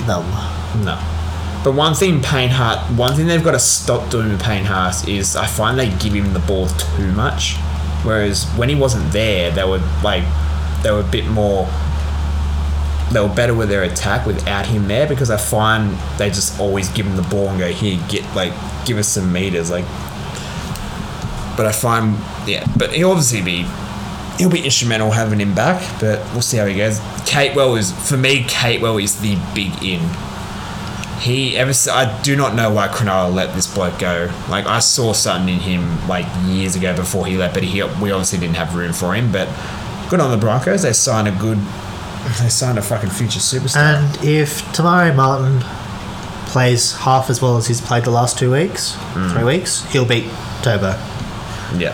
[0.06, 0.25] them.
[0.84, 0.99] No.
[1.63, 5.08] But one thing Payne Hart, one thing they've got to stop doing with Payne Haas
[5.08, 7.56] is I find they give him the ball too much.
[8.04, 10.23] Whereas when he wasn't there, they were like,
[10.84, 11.67] they were a bit more,
[13.12, 16.89] they were better with their attack without him there because I find they just always
[16.89, 18.54] give him the ball and go, here, get, like,
[18.86, 19.72] give us some meters.
[19.72, 19.86] Like,
[21.58, 22.17] but I find,
[22.48, 23.65] yeah, but he'll obviously be,
[24.38, 27.00] he'll be instrumental having him back, but we'll see how he goes.
[27.26, 30.02] Capewell is, for me, Capewell is the big in
[31.19, 34.32] he ever I do not know why Cronulla let this bloke go.
[34.50, 38.12] Like I saw something in him like years ago before he left, but he we
[38.12, 39.32] obviously didn't have room for him.
[39.32, 39.50] But
[40.10, 40.84] good on the Broncos.
[40.84, 41.58] They signed a good.
[42.42, 43.78] They signed a fucking future superstar.
[43.96, 45.60] And if Te Maire Martin
[46.48, 48.96] plays half as well as he's played the last two weeks,
[49.32, 50.26] three weeks, he'll beat
[50.62, 50.92] Turbo.
[51.78, 51.94] yeah,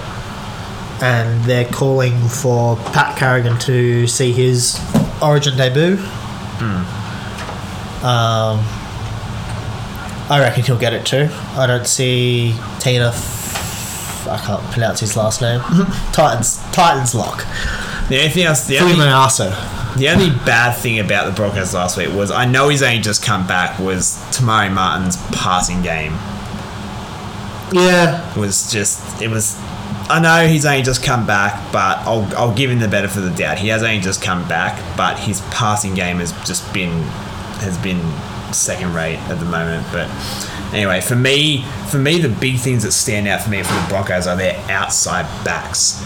[1.02, 4.80] And they're calling for Pat Carrigan to see his
[5.22, 5.98] Origin debut.
[8.04, 8.60] Um,
[10.30, 11.30] I reckon he'll get it too.
[11.56, 13.08] I don't see Tino.
[13.10, 15.60] F- I can't pronounce his last name.
[16.14, 16.58] Titans.
[16.72, 17.46] Titans lock.
[18.10, 19.52] The only thing else, the only, Fuiminaso.
[19.97, 23.23] The only bad thing about the Broncos last week was I know he's only just
[23.23, 26.12] come back was Te Maire Martin's passing game
[27.71, 28.38] Yeah.
[28.38, 29.58] was just it was.
[30.08, 33.23] I know he's only just come back, but I'll I'll give him the benefit of
[33.23, 33.58] the doubt.
[33.58, 37.01] He has only just come back, but his passing game has just been
[37.62, 38.01] has been
[38.53, 39.88] second rate at the moment.
[39.91, 40.10] But
[40.73, 43.86] anyway, for me, for me, the big things that stand out for me for the
[43.89, 46.03] Broncos are their outside backs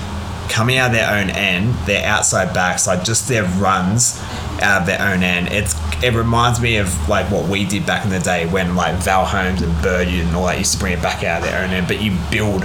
[0.49, 1.73] coming out of their own end.
[1.85, 4.19] Their outside backs, like just their runs
[4.61, 5.49] out of their own end.
[5.49, 8.95] It's it reminds me of like what we did back in the day when like
[8.95, 11.63] Val Holmes and Bird and all that used to bring it back out of their
[11.63, 11.87] own end.
[11.87, 12.63] But you build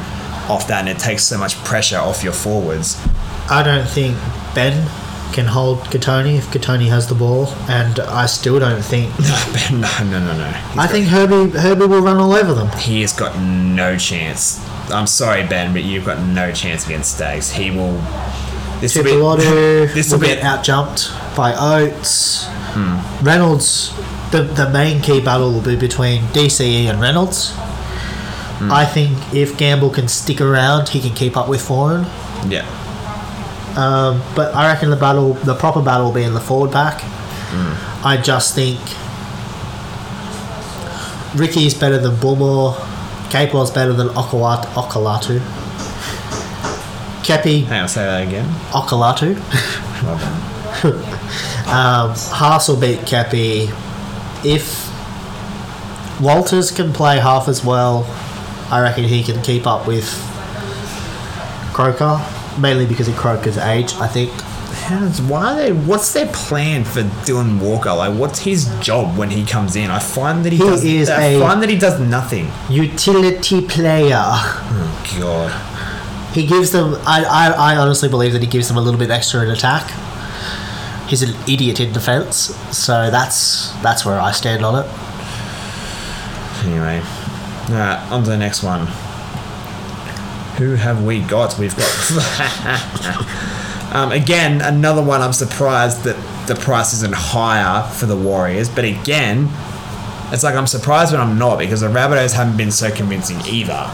[0.49, 3.01] off that, and it takes so much pressure off your forwards.
[3.51, 4.16] I don't think
[4.55, 4.88] Ben
[5.35, 9.11] can hold Kotoni if Kotoni has the ball, and I still don't think.
[9.70, 9.79] no,
[10.11, 10.47] no, no, no.
[10.47, 12.68] He's I got- think Herbie Herbie will run all over them.
[12.79, 14.61] he has got no chance.
[14.90, 17.51] I'm sorry, Ben, but you've got no chance against Staggs.
[17.51, 18.01] He will.
[18.81, 19.11] This will be.
[19.94, 20.35] This will will be.
[20.35, 22.47] get out jumped by Oates.
[22.77, 23.25] Hmm.
[23.25, 23.92] Reynolds,
[24.31, 27.53] the, the main key battle will be between DCE and Reynolds.
[27.55, 28.70] Hmm.
[28.70, 32.05] I think if Gamble can stick around, he can keep up with Foran.
[32.51, 32.64] Yeah.
[33.76, 37.02] Um, but I reckon the battle, the proper battle, will be in the forward pack.
[38.04, 38.78] I just think
[41.37, 42.74] Ricky is better than Bullemor.
[43.30, 45.40] Capewell's better than Olakau'atu.
[47.24, 48.46] Kepi, Hang on, say that again.
[48.70, 49.34] Olakau'atu.
[50.04, 50.50] Well.
[51.64, 53.70] Um, Haas will beat Kepi.
[54.44, 54.84] If
[56.20, 58.04] Walters can play half as well,
[58.70, 60.04] I reckon he can keep up with
[61.72, 62.20] Croker.
[62.59, 64.31] Mainly because of Croker's age, I think.
[64.31, 65.73] How does, why are they?
[65.73, 67.93] What's their plan for Dylan Walker?
[67.93, 69.90] Like, what's his job when he comes in?
[69.90, 70.85] I find that he, He does.
[70.85, 72.51] is I a- find that he does nothing.
[72.69, 74.21] Utility player.
[74.21, 76.35] Oh God.
[76.35, 76.97] He gives them.
[77.07, 79.90] I, I, I honestly believe that he gives them a little bit extra in attack.
[81.09, 82.37] He's an idiot in defence,
[82.77, 84.87] so that's that's where I stand on it.
[86.64, 87.01] Anyway,
[87.71, 88.88] alright, on to the next one.
[90.59, 91.59] Who have we got?
[91.59, 91.90] We've got.
[93.93, 98.85] um, again, another one I'm surprised that the price isn't higher for the Warriors, but
[98.85, 99.49] again,
[100.33, 103.90] it's like I'm surprised when I'm not because the Rabbitohs haven't been so convincing either.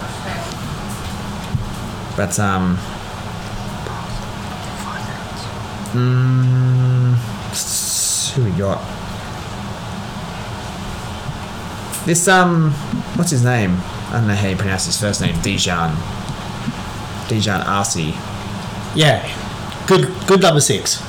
[2.16, 2.76] But, um.
[5.92, 7.14] Mm,
[8.34, 8.80] who we got?
[12.04, 12.70] This um,
[13.16, 13.76] what's his name?
[14.08, 15.40] I don't know how you pronounce his first name.
[15.42, 15.96] Dijon.
[17.30, 17.96] Dijon Arce.
[18.94, 19.24] Yeah,
[19.86, 21.00] good good number six.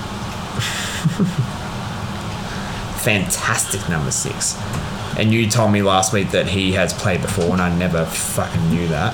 [3.02, 4.56] Fantastic number six.
[5.18, 8.70] And you told me last week that he has played before, and I never fucking
[8.70, 9.14] knew that.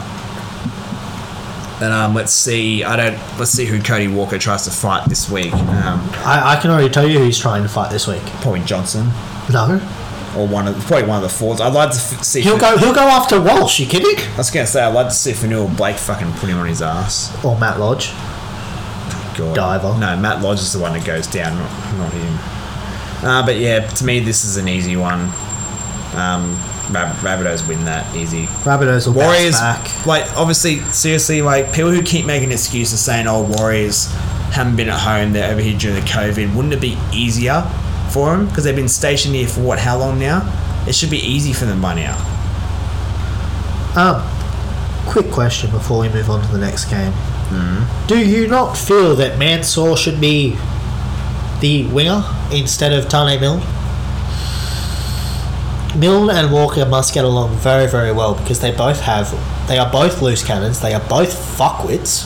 [1.82, 2.84] And um, let's see.
[2.84, 3.18] I don't.
[3.40, 5.54] Let's see who Cody Walker tries to fight this week.
[5.54, 8.24] Um, I, I can already tell you who he's trying to fight this week.
[8.42, 9.08] probably Johnson
[9.50, 9.80] No,
[10.38, 11.60] or one of probably one of the forwards.
[11.62, 12.42] I'd like to f- see.
[12.42, 13.80] he'll go he'll go after Walsh.
[13.80, 14.18] You kidding?
[14.34, 17.34] I was gonna say I'd like to see Fonua-Blake fucking put him on his ass.
[17.44, 18.12] Or Matt Lodge.
[19.38, 19.56] God.
[19.56, 19.98] Diver.
[20.00, 23.28] No, Matt Lodge is the one that goes down, not, not him.
[23.28, 25.30] Uh, but yeah, to me, this is an easy one.
[26.16, 26.58] Um,
[26.92, 28.46] Rab- Rabbitohs win that easy.
[28.64, 30.06] Rabbitohs will Warriors, back.
[30.06, 34.12] like obviously, seriously, like people who keep making excuses saying, "Oh, Warriors
[34.54, 37.64] haven't been at home; they're over here during the COVID." Wouldn't it be easier
[38.18, 39.78] for them because they've been stationed here for what?
[39.78, 40.42] How long now?
[40.88, 42.16] It should be easy for them by now.
[43.96, 44.24] Um,
[45.06, 47.14] quick question before we move on to the next game.
[48.08, 50.58] Do you not feel that Mansour should be
[51.62, 53.62] the winger instead of Taane Milne?
[56.00, 59.32] Milne and Walker must get along very, very well because they both have,
[59.68, 60.82] they are both loose cannons.
[60.82, 62.26] They are both fuckwits.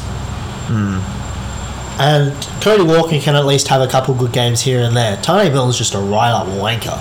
[1.99, 5.17] And Cody Walker can at least have a couple good games here and there.
[5.17, 6.97] Taane Milne's just a right up wanker.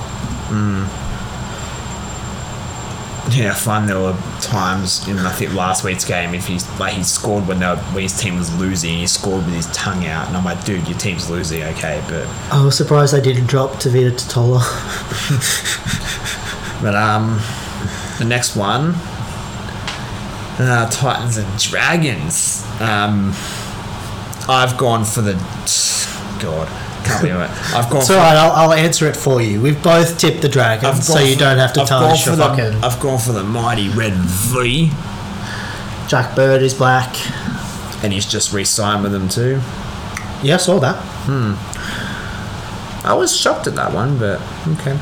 [3.33, 6.95] Yeah, I find there were times in I think last week's game if he's like
[6.95, 10.05] he scored when, they were, when his team was losing, he scored with his tongue
[10.07, 13.47] out, and I'm like, dude, your team's losing, okay, but I was surprised they didn't
[13.47, 14.61] drop Tevita Tatola.
[16.83, 17.39] but um,
[18.19, 18.95] the next one,
[20.59, 22.67] uh, Titans and Dragons.
[22.81, 23.33] Um,
[24.49, 25.35] I've gone for the
[26.43, 26.69] God,
[27.05, 27.75] can't it.
[27.75, 27.99] I've gone.
[27.99, 29.61] It's for, alright, I'll, I'll answer it for you.
[29.61, 32.43] We've both tipped the dragon, so you for- don't have to I've tarnish your the,
[32.45, 32.85] fucking.
[32.85, 34.91] I've gone for the mighty red V,
[36.09, 37.15] Jack Bird is black.
[38.03, 39.61] and he's just re-signed with them too.
[40.43, 40.97] Yeah, I saw that.
[41.29, 41.55] Hmm.
[43.07, 44.41] I was shocked at that one, but
[44.79, 44.99] okay.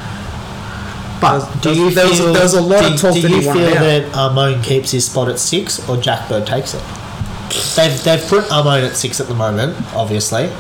[1.21, 3.31] But There's- do you there's- there's- feel there's a lot of do, talk do that
[3.31, 3.81] you feel out.
[3.81, 6.83] that uh, Amone keeps his spot at six or Jack Bird takes it?
[7.77, 10.51] They've they've put Amone at six at the moment, obviously.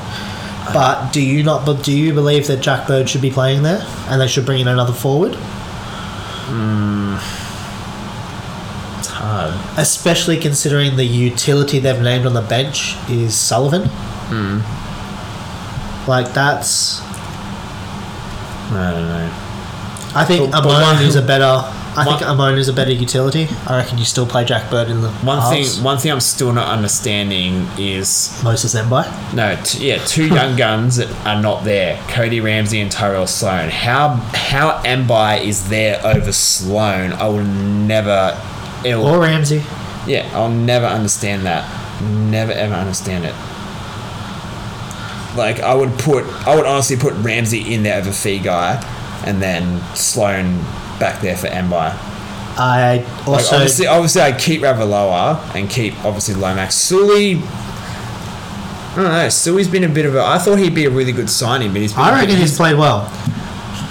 [0.72, 1.64] But do you not?
[1.64, 4.61] But do you believe that Jack Bird should be playing there, and they should bring
[4.61, 5.32] in another forward,
[8.99, 9.55] It's hard.
[9.78, 13.89] especially considering the utility they've named on the bench is Sullivan?
[14.30, 14.61] Hmm.
[16.11, 17.01] Like that's,
[18.72, 19.30] I don't know.
[20.14, 21.64] I think But- but one- is a better.
[21.99, 23.49] I think one- Amone is a better utility.
[23.66, 25.74] I reckon you still play Jack Bird in the One halves.
[25.76, 29.07] thing, one thing I'm still not understanding is Moses Zembai.
[29.34, 31.99] no, t- yeah, two young guns that are not there.
[32.09, 33.70] Cody Ramsey and Tyrell Sloan.
[33.70, 37.12] How how Embi is there over Sloan?
[37.12, 38.40] I will never.
[38.84, 39.64] It'll, Or Ramsey.
[40.07, 41.64] yeah, I'll never understand that.
[42.03, 43.34] Never ever understand it.
[45.36, 48.82] Like I would put, I would honestly put Ramsey in there over Fee guy,
[49.26, 50.61] and then Sloan
[50.99, 51.96] back there for Mbai.
[52.61, 56.74] I Like, also obviously, obviously, I'd keep Ravalawa and keep obviously Lomax.
[56.74, 59.28] Sully, I don't know.
[59.28, 60.22] Sully's been a bit of a.
[60.22, 61.92] I thought he'd be a really good signing, but he's.
[61.92, 63.09] Been I reckon he's played well.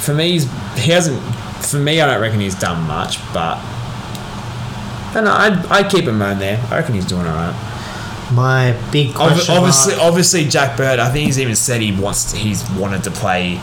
[0.02, 0.44] For me, he's,
[0.76, 1.22] he hasn't.
[1.64, 3.58] For me, I don't reckon he's done much, but.
[3.58, 5.32] I don't know.
[5.34, 6.60] I'd, I'd keep him on there.
[6.70, 7.56] I reckon he's doing alright.
[8.34, 9.56] My big Ob- question.
[9.56, 11.00] obviously, mark- obviously, Jack Bird.
[11.00, 12.34] I think he's even said he wants.
[12.34, 13.62] To, he's wanted to play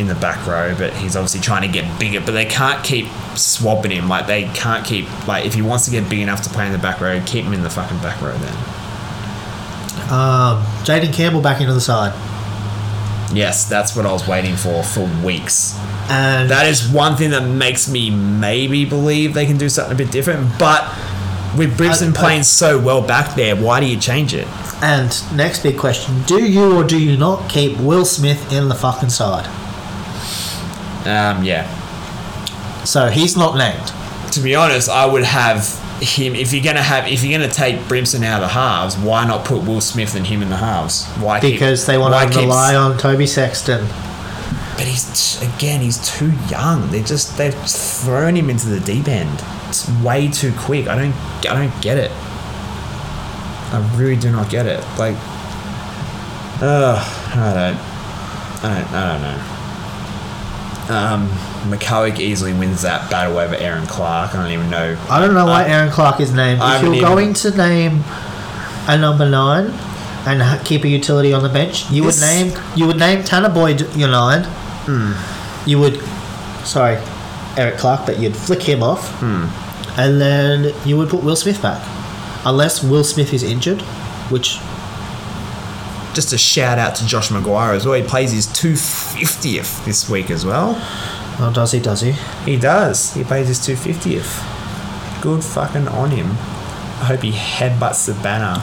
[0.00, 2.20] in the back row, but he's obviously trying to get bigger.
[2.20, 4.08] But they can't keep swapping him.
[4.08, 6.72] Like they can't keep like if he wants to get big enough to play in
[6.72, 8.54] the back row, keep him in the fucking back row then.
[10.10, 12.12] um, Jayden Campbell back into the side,
[13.32, 15.74] Yes, that's what I was waiting for for weeks.
[16.08, 19.96] and That is one thing that makes me maybe believe they can do something a
[19.96, 20.56] bit different.
[20.58, 20.84] But
[21.56, 24.46] with Brimson I- I- playing so well back there, why do you change it?
[24.82, 28.74] and next big question: Do you or do you not keep Will Smith in the
[28.74, 29.46] fucking side?
[31.06, 31.66] Um, yeah.
[32.84, 33.92] So he's not named.
[34.32, 37.76] to be honest, I would have him if you're gonna have if you're gonna take
[37.88, 38.96] Brimson out of the halves.
[38.96, 41.06] Why not put Will Smith and him in the halves?
[41.20, 41.40] Why?
[41.40, 43.86] keep- Because they want to keep- rely on Toby Sexton.
[44.76, 46.90] But he's again, he's too young.
[46.90, 49.40] They just they've thrown him into the deep end.
[49.68, 50.88] It's way too quick.
[50.88, 51.14] I don't
[51.48, 52.10] I don't get it.
[53.72, 54.80] I really do not get it.
[54.98, 55.16] Like,
[56.60, 56.96] uh,
[57.34, 57.78] I don't,
[58.64, 59.40] I don't, I don't know.
[60.88, 61.28] Um,
[61.70, 64.34] McCullough easily wins that battle over Erin Clark.
[64.34, 64.96] I don't even know.
[65.08, 66.60] I don't know why Uh, Erin Clark is named.
[66.62, 68.04] If you're even- going to name
[68.86, 69.72] a number nine
[70.26, 73.86] and keep a utility on the bench, you would name you would name Tanner Boyd
[73.96, 74.44] your nine.
[74.86, 75.12] Hmm.
[75.64, 75.98] You would,
[76.64, 76.98] sorry,
[77.56, 79.46] Eric Clark, but you'd flick him off, Hmm.
[79.96, 81.80] and then you would put Will Smith back,
[82.44, 83.80] unless Will Smith is injured,
[84.28, 84.58] which
[86.14, 87.94] just a shout out to Josh McGuire as well.
[88.00, 90.74] He plays his 250th this week as well.
[91.40, 91.80] oh, does he?
[91.80, 92.12] Does he?
[92.44, 93.12] He does.
[93.14, 95.22] He plays his 250th.
[95.22, 96.30] Good fucking on him.
[97.00, 98.62] I hope he headbutts the banner.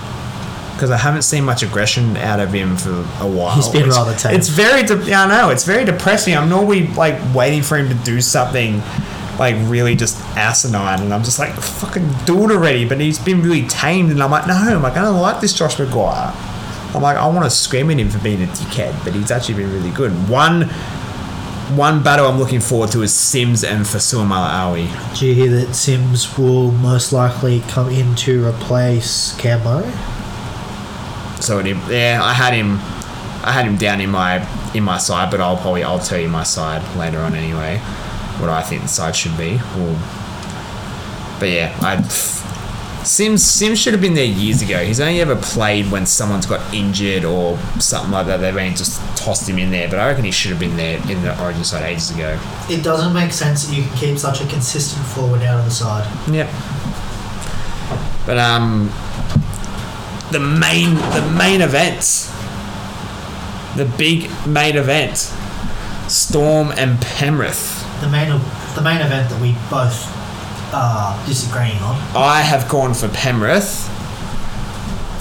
[0.74, 3.56] Because I haven't seen much aggression out of him for a while.
[3.56, 4.36] He's been It's- rather tame.
[4.36, 5.50] It's very, de- yeah, I know.
[5.50, 6.36] It's very depressing.
[6.36, 8.82] I'm normally like waiting for him to do something
[9.38, 12.86] like really just asinine, and I'm just like, fucking do it already.
[12.86, 15.54] But he's been really tamed, and I'm like, no, I'm like, I gonna like this
[15.54, 16.34] Josh McGuire?
[16.94, 19.56] I'm like, I want to scream at him for being a dickhead, but he's actually
[19.56, 20.12] been really good.
[20.30, 20.70] One
[21.76, 25.18] one battle I'm looking forward to is Sims and Fa'asuamaleaui.
[25.18, 29.82] Do you hear that Sims will most likely come in to replace Cambo?
[31.42, 32.74] So it, yeah, I had him,
[33.44, 36.28] I had him down in my in my side, but I'll probably I'll tell you
[36.28, 37.78] my side later on anyway,
[38.40, 39.56] what I think the side should be.
[39.76, 39.96] Well,
[41.40, 42.02] but yeah, I
[43.04, 44.84] Sims Sims should have been there years ago.
[44.84, 48.38] He's only ever played when someone's got injured or something like that.
[48.38, 50.98] They've only just tossed him in there, but I reckon he should have been there
[51.10, 52.40] in the Origin side ages ago.
[52.70, 55.72] It doesn't make sense that you can keep such a consistent forward out of the
[55.72, 56.08] side.
[56.32, 56.50] Yep.
[58.26, 58.92] But um,
[60.32, 62.30] the main the main event,
[63.76, 65.18] the big main event,
[66.08, 67.84] Storm and Penrith.
[68.02, 68.30] The main
[68.76, 70.21] the main event that we both
[71.26, 71.96] disagreeing on.
[72.16, 73.90] I have gone for Penrith.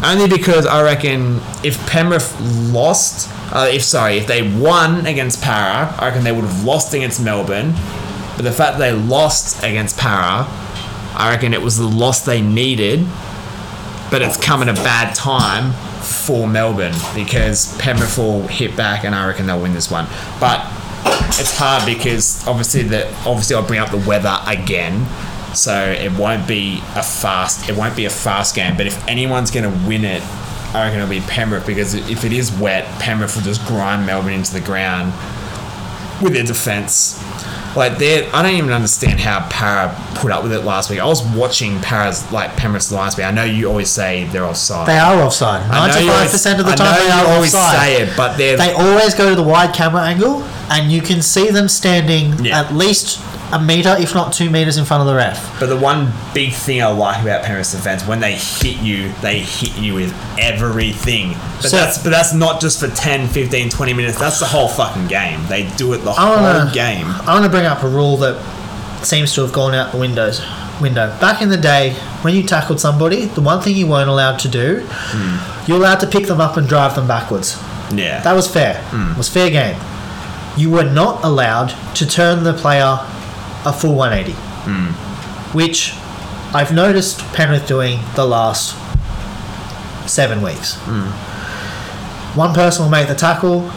[0.03, 2.35] Only because I reckon if Penrith
[2.73, 6.95] lost, uh, if sorry, if they won against Parra, I reckon they would have lost
[6.95, 7.75] against Melbourne.
[8.37, 10.47] But the fact they lost against Parra,
[11.15, 13.07] I reckon it was the loss they needed.
[14.11, 19.15] But it's come at a bad time for Melbourne because Penrith will hit back, and
[19.15, 20.07] I reckon they'll win this one.
[20.41, 20.67] But
[21.39, 25.07] it's hard because obviously the obviously I'll bring up the weather again,
[25.55, 28.77] so it won't be a fast it won't be a fast game.
[28.77, 30.23] But if anyone's going to win it,
[30.75, 34.35] I reckon it'll be Penrith because if it is wet, Penrith will just grind Melbourne
[34.35, 35.13] into the ground
[36.23, 37.23] with their defence.
[37.77, 40.99] Like they, I don't even understand how Parra put up with it last week.
[40.99, 43.27] I was watching Parra's like Penrith's last week.
[43.27, 44.89] I know you always say they're offside.
[44.89, 45.63] They are offside.
[45.71, 47.79] I know you Ninety-five percent of the time they are you always offside.
[47.79, 51.23] say it, but they're They always go to the wide camera angle, and you can
[51.23, 52.61] see them standing Yeah.
[52.61, 53.21] at least
[53.53, 55.59] a meter, if not two meters, in front of the ref.
[55.59, 59.41] But the one big thing I like about Penrith's defense, when they hit you, they
[59.41, 61.37] hit you with everything.
[61.61, 64.19] But So- that's but that's not just for 10, 15, 20 minutes.
[64.19, 65.41] That's the whole fucking game.
[65.49, 67.07] They do it the I whole wanna, game.
[67.27, 68.37] I want to bring up a rule that
[69.03, 70.41] seems to have gone out the windows.
[70.81, 71.15] Window.
[71.21, 71.93] Back in the day,
[72.23, 75.37] when you tackled somebody, the one thing you weren't allowed to do, Hmm.
[75.67, 77.57] you're allowed to pick them up and drive them backwards.
[77.95, 78.21] Yeah.
[78.23, 78.77] That was fair.
[78.91, 79.11] Hmm.
[79.13, 79.77] It was fair game.
[80.57, 82.99] You were not allowed to turn the player
[83.65, 84.33] a full 180,
[84.65, 84.87] Hmm.
[85.57, 85.95] which
[86.55, 88.75] I've noticed Penrith doing the last
[90.07, 90.75] seven weeks.
[90.85, 91.11] Hmm.
[92.39, 93.71] One person will make the tackle,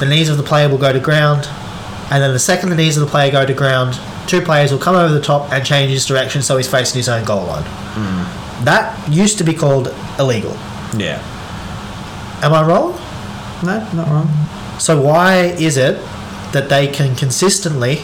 [0.00, 1.48] the knees of the player will go to ground,
[2.10, 4.78] and then the second the knees of the player go to ground, two players will
[4.78, 7.62] come over the top and change his direction so he's facing his own goal line.
[7.64, 8.64] Hmm.
[8.64, 10.56] That used to be called illegal.
[10.96, 11.20] yeah.
[12.42, 12.92] Am I wrong?
[13.64, 14.28] No, not wrong.
[14.78, 15.98] So why is it
[16.52, 17.96] that they can consistently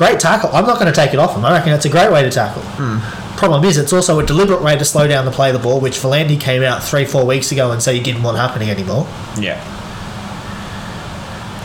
[0.00, 0.48] great tackle?
[0.54, 1.44] I'm not going to take it off them.
[1.44, 2.62] I reckon it's a great way to tackle.
[2.80, 3.36] Hmm.
[3.36, 5.78] Problem is, it's also a deliberate way to slow down the play of the ball,
[5.78, 9.06] which V'landys came out three, four weeks ago and said he didn't want happening anymore.
[9.38, 9.60] Yeah.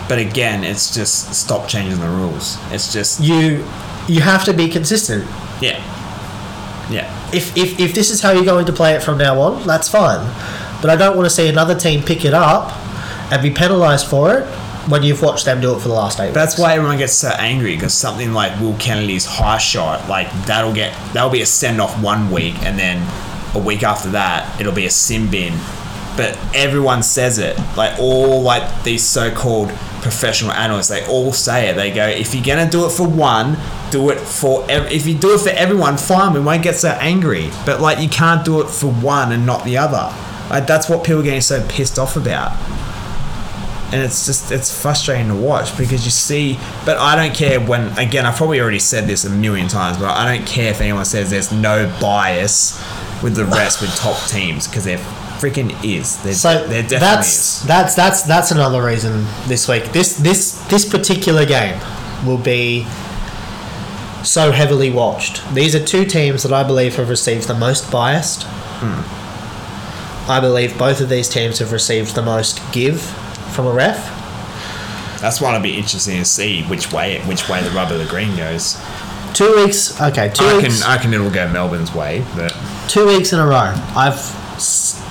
[0.10, 2.58] But again, it's just stop changing the rules.
[2.72, 3.66] It's just You
[4.08, 5.26] you have to be consistent.
[5.62, 5.80] yeah.
[6.92, 7.10] Yeah.
[7.34, 9.90] If, if, if this is how you're going to play it from now on, that's
[9.90, 10.22] fine.
[10.82, 12.72] But I don't want to see another team pick it up
[13.32, 14.46] and be penalised for it
[14.88, 16.60] when you've watched them do it for the last eight That's weeks.
[16.62, 20.94] why everyone gets so angry because something like Will Kennedy's high shot, like that'll get
[21.14, 22.98] that'll be a send off one week, and then
[23.56, 25.54] a week after that it'll be a sim bin.
[26.18, 29.70] But everyone says it, like all like these so-called
[30.02, 31.76] professional analysts, they all say it.
[31.76, 33.58] They go, if you're gonna do it for one,
[33.92, 36.90] do it for ev- if you do it for everyone, fine, we won't get so
[37.02, 37.50] angry.
[37.66, 40.16] But like you can't do it for one and not the other.
[40.50, 42.52] Like that's what people are getting so pissed off about
[43.96, 47.98] and it's just it's frustrating to watch because you see but i don't care when
[47.98, 51.06] again I've probably already said this a million times but i don't care if anyone
[51.06, 52.78] says there's no bias
[53.24, 57.62] with the rest with top teams because there freaking is there, So there definitely that's
[57.62, 59.86] is that's that's that's another reason this week.
[59.92, 61.80] This this this particular game
[62.26, 62.84] will be
[64.24, 65.44] so heavily watched.
[65.54, 68.44] These are two teams that I believe have received the most biased.
[68.46, 70.32] Hmm.
[70.32, 73.14] I believe both of these teams have received the most give
[73.56, 73.98] from a ref.
[75.22, 78.36] that's why it'll be interesting to see which way which way the rubber the green
[78.36, 78.78] goes
[79.34, 82.56] Two weeks, okay, two i weeks, can i can it'll go melbourne's way but
[82.88, 83.74] two weeks in a row.
[83.96, 84.14] I've
[84.56, 85.02] s-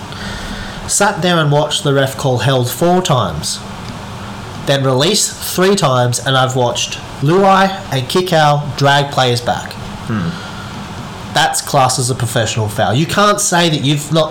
[0.88, 3.58] sat there and watched the ref call held four times,
[4.66, 9.72] then release three times, and I've watched Luai and Kikau drag players back.
[10.08, 10.30] Hmm.
[11.34, 12.94] That's classed as a professional foul.
[12.94, 14.30] You can't say that you've not.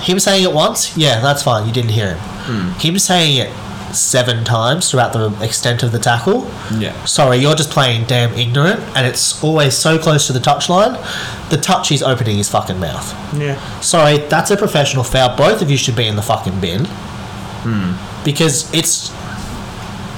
[0.00, 1.66] Him saying it once, yeah, that's fine.
[1.66, 2.29] You didn't hear him.
[2.46, 2.80] Mm.
[2.80, 6.48] Him saying it seven times throughout the extent of the tackle.
[6.78, 10.94] yeah Sorry, you're just playing damn ignorant, and it's always so close to the touchline.
[11.50, 13.12] The touch is opening his fucking mouth.
[13.36, 15.36] yeah Sorry, that's a professional foul.
[15.36, 16.84] Both of you should be in the fucking bin.
[16.86, 18.24] Hmm.
[18.24, 19.10] Because it's.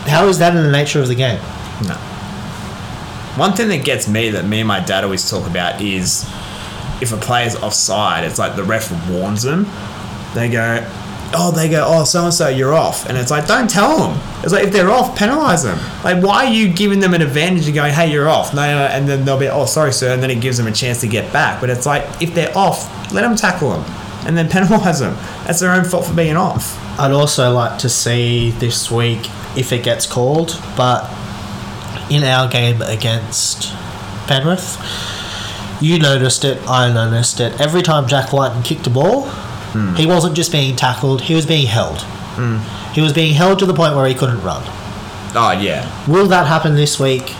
[0.09, 1.41] How is that in the nature of the game?
[1.87, 1.95] No.
[3.37, 6.29] One thing that gets me that me and my dad always talk about is
[7.01, 9.67] if a player's offside, it's like the ref warns them.
[10.35, 10.87] They go,
[11.35, 14.21] oh, they go, oh, so and so, you're off, and it's like, don't tell them.
[14.43, 15.79] It's like if they're off, penalise them.
[16.05, 18.55] Like, why are you giving them an advantage and going, hey, you're off?
[18.55, 20.73] No, no, and then they'll be, oh, sorry, sir, and then it gives them a
[20.73, 21.61] chance to get back.
[21.61, 23.85] But it's like if they're off, let them tackle them,
[24.27, 25.15] and then penalise them.
[25.47, 26.79] That's their own fault for being off.
[26.99, 31.11] I'd also like to see this week if it gets called, but
[32.11, 33.73] in our game against
[34.27, 34.79] Penrith,
[35.81, 37.61] you noticed it, I noticed it.
[37.61, 39.29] Every time Jack Whiten kicked a ball,
[39.73, 39.95] Hmm.
[39.95, 42.03] he wasn't just being tackled, he was being held.
[42.37, 42.59] Hmm.
[42.95, 44.63] He was being held to the point where he couldn't run.
[45.35, 47.35] Oh yeah, Will that happen this week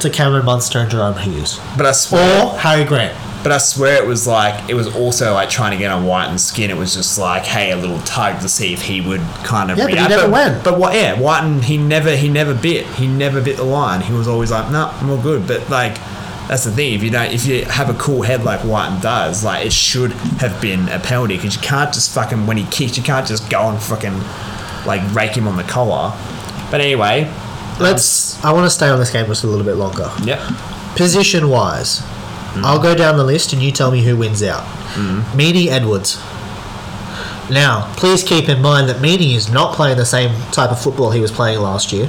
[0.00, 1.58] to Cameron Munster and Jahrome Hughes?
[1.76, 2.44] but I swear.
[2.46, 3.16] Or Harry Grant?
[3.42, 6.42] But I swear it was like it was also like trying to get on Whiten's
[6.44, 6.68] skin.
[6.70, 9.78] It was just like, hey, a little tug to see if he would kind of
[9.78, 10.10] Yeah, but he react.
[10.10, 10.64] never but, went.
[10.64, 10.94] But what?
[10.94, 12.86] Yeah, Whiten he never he never bit.
[12.86, 14.00] He never bit the line.
[14.00, 15.46] He was always like, no, I'm all good.
[15.46, 15.96] But like.
[16.48, 16.94] That's the thing.
[16.94, 20.12] If you don't, if you have a cool head like Whiten does, like it should
[20.40, 23.50] have been a penalty because you can't just fucking when he kicks, you can't just
[23.50, 24.18] go and fucking
[24.86, 26.12] like rake him on the collar.
[26.70, 27.32] But anyway,
[27.78, 28.42] Let's.
[28.42, 30.10] Um, I want to stay on this game just a little bit longer.
[30.22, 30.40] yep,
[30.96, 32.64] Position wise, hmm.
[32.64, 34.64] I'll go down the list and you tell me who wins out.
[34.64, 35.20] Hmm.
[35.38, 36.16] Meaney Edwards.
[37.50, 41.10] Now, please keep in mind that Meaney is not playing the same type of football
[41.10, 42.08] he was playing last year.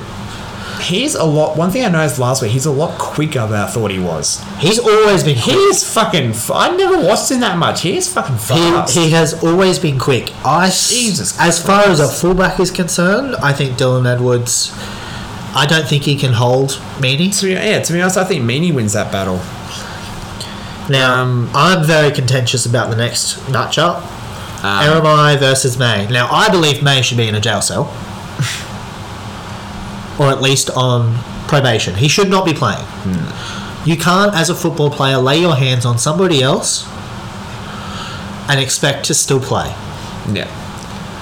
[0.81, 1.57] He's a lot.
[1.57, 4.43] One thing I noticed last week, he's a lot quicker than I thought he was.
[4.59, 5.55] He's always been He quick.
[5.55, 6.29] is fucking.
[6.31, 7.81] F- I never watched him that much.
[7.81, 8.93] He is fucking fast.
[8.93, 10.31] He, he has always been quick.
[10.45, 14.71] I Jesus as far as a fullback is concerned, I think Dylan Edwards.
[15.55, 17.35] I don't think he can hold Meaney.
[17.39, 19.39] to be, yeah, to be honest, I think Meaney wins that battle.
[20.89, 23.97] Now, Um, I'm very contentious about the next matchup.
[24.63, 26.07] Um, Ieremia versus May.
[26.07, 27.85] Now, I believe May should be in a jail cell.
[30.19, 31.15] Or at least on
[31.47, 31.95] probation.
[31.95, 32.83] He should not be playing.
[32.83, 33.87] Hmm.
[33.89, 36.85] You can't, as a football player, lay your hands on somebody else
[38.49, 39.73] and expect to still play.
[40.33, 40.47] Yeah,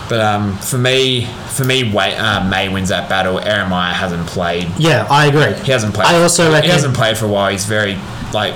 [0.09, 3.37] but um, for me, for me, Wait, uh, May wins that battle.
[3.37, 4.67] Ieremia hasn't played.
[4.79, 5.53] Yeah, I agree.
[5.63, 6.07] He hasn't played.
[6.07, 7.51] I also reckon he hasn't played for a while.
[7.51, 7.95] He's very
[8.33, 8.53] like,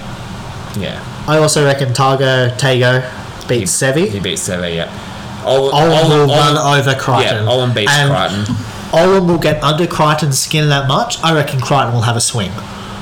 [0.78, 1.04] yeah.
[1.28, 3.04] I also reckon Targo Tago
[3.48, 4.10] beats Sevi.
[4.10, 4.76] He beats Sevi.
[4.76, 5.46] Yeah.
[5.46, 7.46] Ol- Olin will Olin- run over Crichton.
[7.46, 8.10] Yeah, Olin beats And
[8.46, 8.56] Crichton.
[8.94, 11.22] Olin will get under Crichton's skin that much.
[11.24, 12.52] I reckon Crichton will have a swing.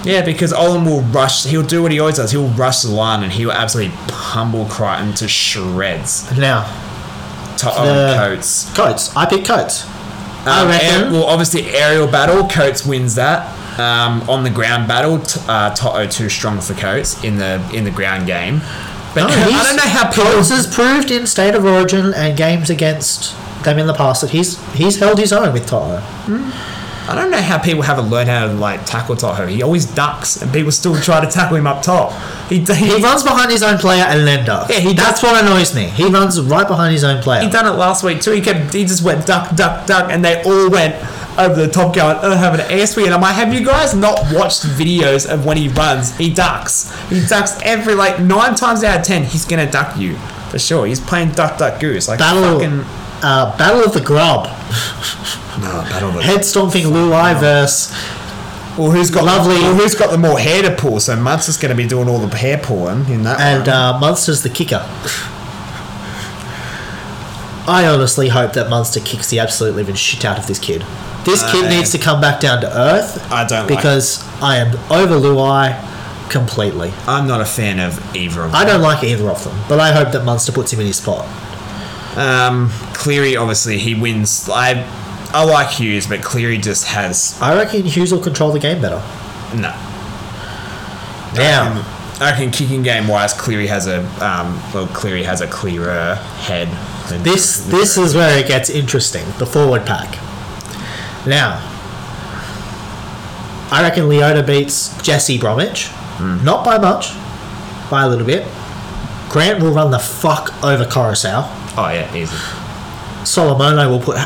[0.04, 1.46] Yeah, because Olin will rush.
[1.46, 2.32] He'll do what he always does.
[2.32, 6.30] He'll rush the line and he will absolutely pummel Crichton to shreds.
[6.38, 6.64] Now,
[7.58, 8.72] To Owen Coates.
[8.76, 9.16] Coates.
[9.16, 9.86] I pick Coates.
[10.46, 10.88] I Um, reckon.
[11.06, 12.48] air- well, obviously aerial battle.
[12.48, 13.48] Coates wins that.
[13.80, 17.84] Um, on the ground battle, t- uh, Toto too strong for Coates in the in
[17.84, 18.62] the ground game.
[19.14, 20.24] But No, I don't know how people.
[20.32, 23.34] Coates has proved in State of Origin and games against
[23.68, 26.00] them in the past that he's he's held his own with Toto.
[26.00, 26.50] Hmm.
[27.10, 29.48] I don't know how people haven't learned how to like tackle Toto.
[29.48, 32.12] He always ducks, and people still try to tackle him up top.
[32.50, 34.70] He He he, runs behind his own player and then ducks.
[34.70, 35.86] Yeah, he That's what annoys me.
[35.86, 37.42] He runs right behind his own player.
[37.44, 38.32] he done it last week too.
[38.32, 40.96] He kept he just went duck duck duck, and they all went
[41.38, 44.20] over the top going, oh, have an air And I'm like, have you guys not
[44.34, 46.18] watched videos of when he runs?
[46.18, 46.92] He ducks.
[47.10, 49.24] He ducks every like nine times out of ten.
[49.24, 50.18] He's gonna duck you
[50.50, 50.86] for sure.
[50.86, 53.07] He's playing duck duck goose like Battle, fucking.
[53.24, 54.48] Uh, Battle of the Grub.
[55.58, 57.92] No, battle of Head stomping Luai versus
[58.78, 59.56] Well, who's got Lovely.
[59.56, 61.00] Well, who's got the more hair to pull?
[61.00, 63.70] So Munster's going to be doing all the hair pulling in that and one.
[63.76, 64.86] uh, Munster's the kicker.
[67.68, 70.86] I honestly hope that Munster kicks the absolute living shit out of this kid.
[71.26, 74.58] This kid Uh, needs to come back down to earth I don't like because I
[74.58, 75.76] am over Luai
[76.30, 76.94] completely.
[77.08, 78.62] I'm not a fan of either of them.
[78.62, 80.98] I don't like either of them, but I hope that Munster puts him in his
[80.98, 81.26] spot.
[82.16, 84.50] Um, Cleary, obviously, he wins.
[84.52, 84.84] I
[85.34, 89.02] I like Hughes, but Cleary just has I reckon Hughes will control the game better.
[89.56, 89.74] no.
[91.36, 91.86] Now,
[92.20, 96.68] I reckon kicking game wise, Cleary has a um, well, Cleary has a clearer head.
[97.10, 99.26] than- this this is where it gets interesting.
[99.38, 100.18] The forward pack.
[101.28, 101.60] Now,
[103.70, 105.90] I reckon Leota beats Jesse Bromwich,
[106.20, 107.12] not by much,
[107.92, 108.48] by a little bit.
[109.30, 111.44] Grant will run the fuck over Koroisau.
[111.78, 112.34] oh yeah, easy.
[113.26, 114.18] Solomona will put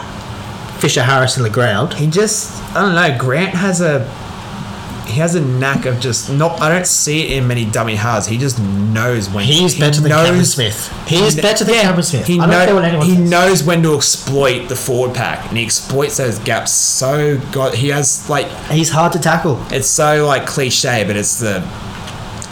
[0.80, 1.94] Fisher Harris in the ground.
[1.94, 3.18] He just I don't know.
[3.18, 4.08] Grant has a
[5.08, 6.62] he has a knack of just not.
[6.62, 8.28] I don't see it in many dummy halves.
[8.28, 11.08] He just knows when He's he better than knows- Cameron Smith.
[11.08, 12.26] He is better than Cameron Smith.
[12.28, 15.48] He, I don't know- care what anyone he knows when to exploit the forward pack,
[15.50, 17.74] and he exploits those gaps so god.
[17.76, 19.62] He has like He's hard to tackle.
[19.72, 21.60] it's so like cliche, but it's the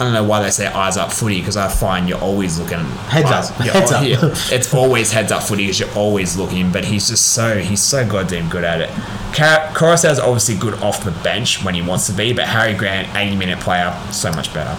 [0.00, 2.78] I don't know why they say eyes up footy because I find you're always looking
[2.78, 4.02] Heads eyes- up, heads up.
[4.02, 4.18] yeah,
[4.50, 6.72] it's always heads up footy because you're always looking.
[6.72, 8.88] But he's just so he's so goddamn good at it.
[9.32, 13.36] Koroisau's obviously good off the bench when he wants to be, but Harry Grant, 80
[13.36, 14.74] minute player, so much better.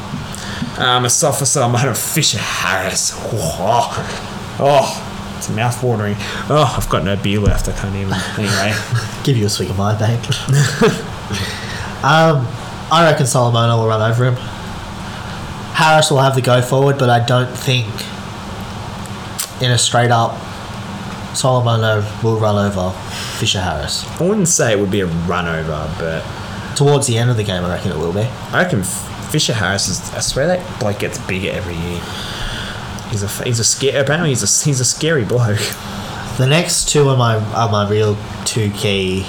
[0.81, 3.13] Um, a soft for some of Fisher Harris.
[3.15, 6.15] Oh, oh, it's mouth watering.
[6.49, 7.67] Oh, I've got no beer left.
[7.69, 8.13] I can't even.
[8.37, 8.73] Anyway,
[9.23, 10.27] Give you a swig of mine, mate.
[12.03, 12.47] um,
[12.91, 14.35] I reckon Solomona will run over him.
[15.81, 17.87] Harris will have the go forward, but I don't think
[19.61, 20.37] in a straight up
[21.35, 22.91] Solomona will run over
[23.37, 24.05] Fisher Harris.
[24.19, 26.23] I wouldn't say it would be a run over, but
[26.75, 28.21] Towards the end of the game, I reckon it will be.
[28.21, 30.13] I reckon Fisher Harris is.
[30.13, 32.01] I swear that bloke gets bigger every year.
[33.11, 33.97] He's a he's a scary.
[33.99, 35.59] Apparently he's a he's a scary bloke.
[36.37, 39.25] The next two are my are my real two key.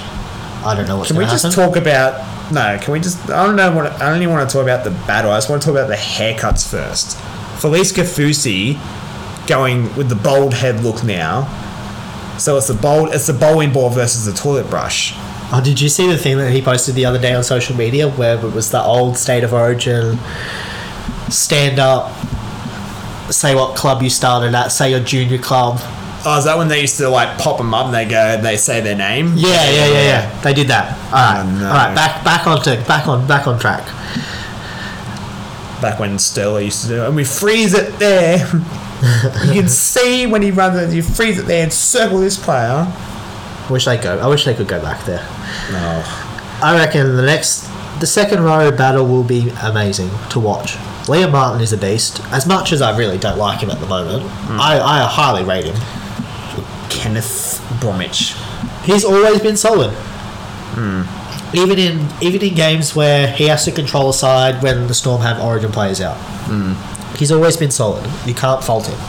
[0.65, 1.55] I don't know what's Can we just happen.
[1.55, 2.13] talk about?
[2.51, 3.29] No, can we just?
[3.29, 3.91] I don't know what.
[4.01, 5.31] I don't even want to talk about the battle.
[5.31, 7.17] I just want to talk about the haircuts first.
[7.61, 8.77] Felise Kaufusi
[9.47, 11.47] going with the bold head look now.
[12.37, 13.13] So it's the bold.
[13.13, 15.13] It's the bowling ball versus the toilet brush.
[15.55, 18.09] Oh, did you see the thing that he posted the other day on social media
[18.09, 20.17] where it was the old state of origin
[21.29, 22.11] stand up,
[23.31, 25.79] say what club you started at, say your junior club.
[26.25, 28.55] Oh, is that when they used to like pop them up and they go, they
[28.57, 29.33] say their name?
[29.35, 30.41] Yeah, yeah, yeah, yeah.
[30.41, 30.97] They did that.
[31.07, 31.67] All right, Oh, no.
[31.67, 31.93] all right.
[31.95, 33.85] Back, back on to back on back on track.
[35.81, 38.37] back when Sterling used to do it, and we freeze it there.
[39.47, 42.87] you can see when he runs it, you freeze it there and circle this player.
[42.87, 44.17] I Wish they go.
[44.19, 45.25] I wish they could go back there.
[45.71, 46.03] No.
[46.61, 47.67] I reckon the next,
[47.99, 50.75] the second row battle will be amazing to watch.
[51.07, 52.21] Liam Martin is a beast.
[52.31, 54.57] As much as I really don't like him at the moment, hmm.
[54.59, 55.75] I, I highly rate him.
[56.89, 58.35] Kenneth Bromwich.
[58.83, 59.91] He's always been solid.
[61.55, 65.21] Even in even in games where he has to control a side when the Storm
[65.21, 66.17] have Origin players out,
[67.17, 68.09] he's always been solid.
[68.25, 68.99] You can't fault him.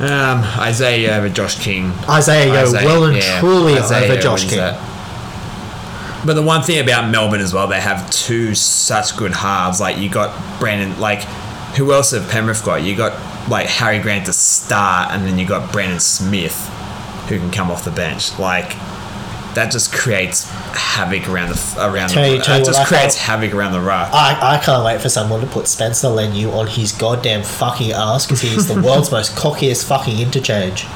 [0.00, 1.90] Um, Isaiah over Josh King.
[2.08, 4.58] Isaiah Isaiah- well and yeah, truly Isaiah over Josh King.
[4.58, 4.78] that.
[6.24, 9.80] But the one thing about Melbourne as well, they have two such good halves.
[9.80, 11.22] Like you got Brandon, like
[11.76, 12.82] who else have Penrith got?
[12.84, 13.12] You got
[13.48, 16.68] like Harry Grant to start, and then you got Brandon Smith,
[17.28, 18.38] who can come off the bench.
[18.38, 18.76] Like
[19.54, 22.10] that just creates havoc around the around.
[22.10, 24.10] Tell the, that just creates havoc around the ruck.
[24.12, 28.26] I, I can't wait for someone to put Spencer Leniu on his goddamn fucking ass
[28.26, 30.86] because he is the world's most cockiest fucking interchange.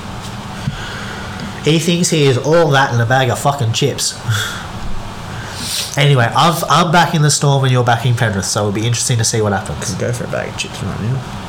[1.64, 4.14] He thinks he is all that in a bag of fucking chips.
[5.96, 9.24] anyway, I've, I'm backing the Storm and you're backing Penrith, so it'll be interesting to
[9.24, 9.94] see what happens.
[9.94, 11.41] Go for a bag of chips right now.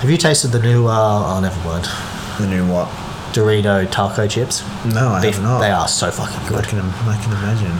[0.00, 0.92] Have you tasted the new, uh,
[1.36, 1.84] oh, never mind,
[2.38, 2.88] The new what?
[3.32, 4.62] Dorito taco chips?
[4.84, 5.58] No, I They, have not.
[5.60, 6.64] they are so fucking I good.
[6.64, 7.76] can, I can imagine.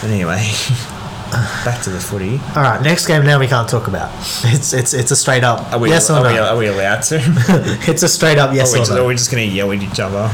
[0.00, 0.36] But anyway,
[1.64, 2.40] back to the footy.
[2.56, 4.10] All right, next game now we can't talk about.
[4.44, 6.32] It's it's it's a straight up Are we, yes or are, no.
[6.32, 7.18] we, are we allowed to?
[7.88, 9.04] it's a straight up yes are, we or just, no.
[9.04, 10.30] are we just going to yell at each other?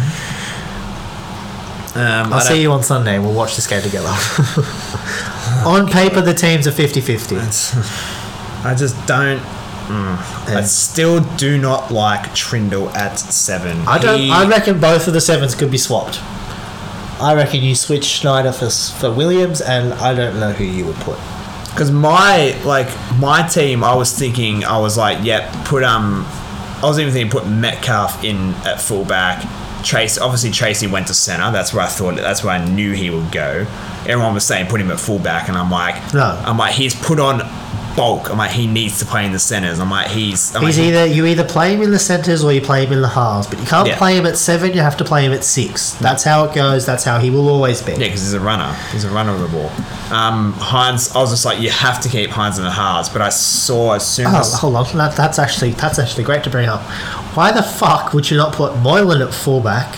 [1.96, 3.18] Um, I'll see you on Sunday.
[3.20, 4.08] We'll watch this game together.
[5.64, 7.36] on paper, the teams are 50 50.
[7.36, 9.40] I just don't.
[9.88, 13.86] I still do not like Trindall at seven.
[13.86, 14.18] I don't.
[14.18, 16.20] He- I reckon both of the sevens could be swapped.
[17.20, 20.96] I reckon you switch Schneider for for Williams, and I don't know who you would
[20.96, 21.18] put.
[21.70, 26.24] Because my like my team, I was thinking I was like, yep, put um,
[26.82, 29.44] I was even thinking put Metcalf in at fullback.
[29.84, 31.50] Trace obviously Tracey went to center.
[31.52, 32.16] That's where I thought.
[32.16, 33.66] That's where I knew he would go.
[34.06, 36.40] Everyone was saying put him at fullback, and I'm like, No.
[36.44, 37.40] I'm like he's put on
[37.96, 38.30] bulk.
[38.30, 39.78] I'm like he needs to play in the centers.
[39.80, 40.54] I'm like he's.
[40.54, 42.92] I'm He's like, either you either play him in the centres or you play him
[42.92, 43.98] in the halves, but you can't Yeah.
[43.98, 44.72] play him at seven.
[44.72, 45.92] You have to play him at six.
[45.94, 46.84] That's how it goes.
[46.86, 47.92] That's how he will always be.
[47.92, 48.72] Yeah, because he's a runner.
[48.92, 49.70] He's a runner of the ball.
[50.16, 53.08] Um, Hynes, I was just like, you have to keep Hynes in the halves.
[53.08, 54.84] But I saw as soon Oh, as hold on.
[54.96, 56.82] That, that's actually that's actually great to bring up.
[57.36, 59.96] Why the fuck would you not put Moylan at fullback,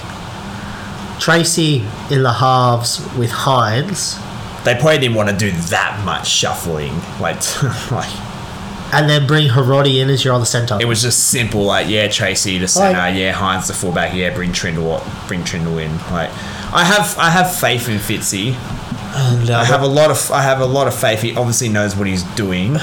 [1.21, 4.19] Tracey in the halves with Hynes,
[4.67, 7.39] they probably didn't want to do that much shuffling, like,
[7.91, 8.13] like
[8.93, 10.79] and then bring Harodi in as your other centre?
[10.81, 11.63] it was just simple.
[11.65, 15.93] Like, yeah, Tracey to center, yeah, Hynes to fullback, yeah, bring Trindall, bring Trindall in.
[16.13, 16.31] Like,
[16.73, 18.55] I have, I have faith in Fitzy.
[19.19, 21.23] And, uh, I have a lot of, I have a lot of faith.
[21.23, 22.75] He obviously knows what he's doing.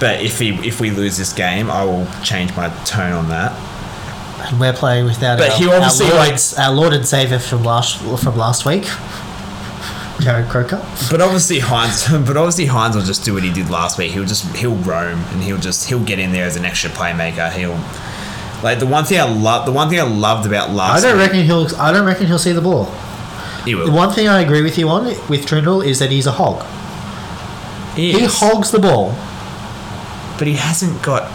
[0.00, 3.52] But if he, if we lose this game, I will change my tone on that.
[4.48, 7.06] and we're playing without But our, he obviously, our, Lord, like- and, our Lord and
[7.06, 8.84] Savior from last from last week,
[10.20, 10.76] Jared Croker.
[11.10, 14.12] But obviously Hynes, but obviously Hynes will just do what he did last week.
[14.12, 17.50] He'll just he'll roam and he'll just he'll get in there as an extra playmaker.
[17.52, 17.78] He'll
[18.62, 19.66] like the one thing I love.
[19.66, 21.04] The one thing I loved about last.
[21.04, 21.66] I don't week, reckon he'll.
[21.76, 22.86] I don't reckon he'll see the ball.
[23.64, 23.92] he The will.
[23.92, 26.64] one thing I agree with you on with Trindall is that he's a hog.
[27.94, 29.12] He, He hogs the ball.
[30.38, 31.30] but he hasn't got.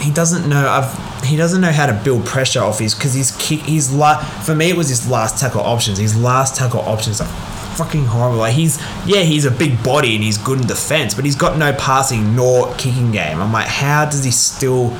[0.00, 0.68] He doesn't know.
[0.68, 1.24] I've.
[1.24, 3.60] He doesn't know how to build pressure off his because his kick.
[3.60, 5.98] His la- For me, it was his last tackle options.
[5.98, 7.28] His last tackle options are
[7.76, 8.38] fucking horrible.
[8.38, 11.58] Like he's yeah, he's a big body and he's good in defense, but he's got
[11.58, 13.40] no passing nor kicking game.
[13.40, 14.96] I'm like, how does he still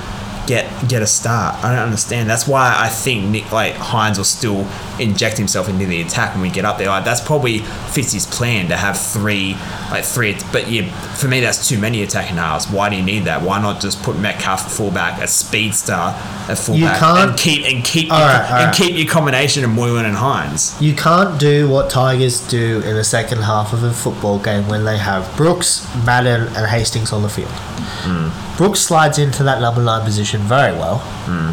[0.46, 1.62] get get a start?
[1.64, 2.28] I don't understand.
[2.28, 4.66] That's why I think Nick like Hynes will still
[5.00, 6.88] inject himself into the attack when we get up there.
[6.88, 9.54] Like that's probably fits his plan to have three
[9.90, 10.36] like three.
[10.52, 12.68] But yeah, for me that's too many attacking halves.
[12.70, 13.42] Why do you need that?
[13.42, 17.84] Why not just put Metcalf at fullback, a speedster at fullback, can't- and keep and
[17.84, 18.74] keep your, right, and right.
[18.74, 20.80] keep your combination of Moylan and Hynes.
[20.80, 24.84] You can't do what Tigers do in the second half of a football game when
[24.84, 27.50] they have Brooks, Madden, and Hastings on the field.
[27.50, 28.56] Hmm.
[28.56, 30.98] Brooks slides into that number nine position very well.
[31.26, 31.52] Hmm.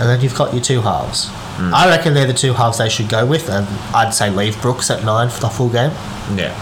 [0.00, 1.30] And then you've got your two halves.
[1.58, 4.90] I reckon they're the two halves they should go with, and I'd say leave Brooks
[4.90, 5.90] at nine for the full game.
[6.36, 6.52] Yeah,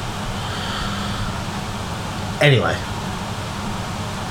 [2.40, 2.76] Anyway,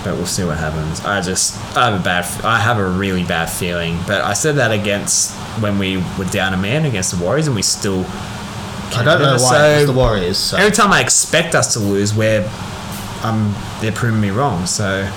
[0.03, 1.03] but we'll see what happens.
[1.03, 3.97] I just I have a bad I have a really bad feeling.
[4.05, 7.55] But I said that against when we were down a man against the Warriors, and
[7.55, 8.05] we still.
[8.95, 10.37] I don't know why So- the Warriors.
[10.37, 10.57] So.
[10.57, 12.47] Every time I expect us to lose, we're
[13.23, 14.65] um, they're proving me wrong.
[14.67, 15.09] So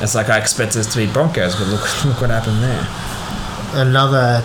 [0.00, 2.86] it's like I expect us to be Broncos, but look look what happened there.
[3.74, 4.42] Another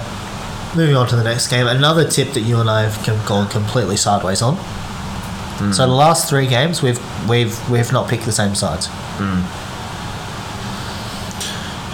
[0.75, 3.47] moving on to the next game another tip that you and i have com- gone
[3.47, 5.71] completely sideways on hmm.
[5.71, 8.87] So the last three games, we've we've we've not picked the same sides.
[9.17, 9.41] Hmm.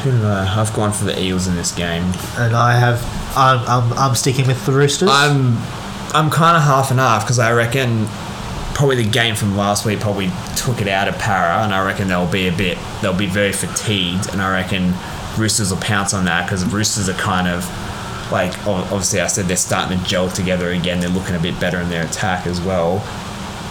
[0.02, 2.04] Who do I- I've gone for the Eels in this game.
[2.38, 3.02] And I have,
[3.38, 5.10] I'm I'm, I'm sticking with the Roosters.
[5.12, 5.58] I'm
[6.14, 8.08] I'm kind of half and half because I reckon
[8.74, 12.08] probably the game from last week probably took it out of Parra, and I reckon
[12.10, 14.94] they'll be a bit they'll be very fatigued, and I reckon
[15.38, 17.64] Roosters will pounce on that because Roosters are kind of
[18.32, 21.00] like obviously I said they're starting to gel together again.
[21.00, 23.00] They're looking a bit better in their attack as well,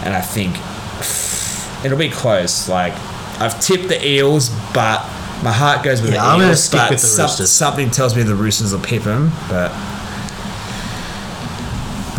[0.05, 0.55] and I think
[1.85, 2.69] it'll be close.
[2.69, 2.93] Like
[3.41, 5.09] I've tipped the Eels, but.
[5.43, 7.51] My heart goes with Yeah, the I'm Eels, gonna stick but with the some- Roosters.
[7.51, 9.33] something tells me the Roosters will pip them.
[9.49, 9.73] But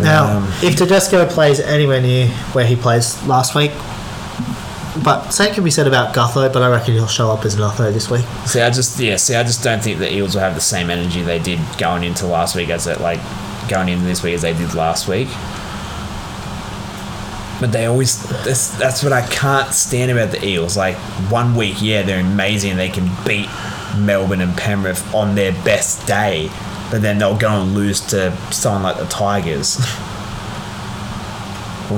[0.00, 3.70] now, um, if Tedesco plays anywhere near where he plays last week,
[5.04, 7.92] but same can be said about Gutho, but I reckon he'll show up as an
[7.92, 8.24] this week.
[8.46, 10.88] See, I just yeah, see, I just don't think the Eels will have the same
[10.88, 13.20] energy they did going into last week as it like
[13.68, 15.28] going into this week as they did last week.
[17.60, 20.74] But they always that's that's what I can't stand about the Eels.
[20.76, 20.96] Like
[21.30, 22.76] one week, yeah, they're amazing.
[22.76, 23.48] They can beat
[23.98, 26.50] Melbourne and Penrith on their best day,
[26.90, 29.78] but then they'll go and lose to someone like the Tigers.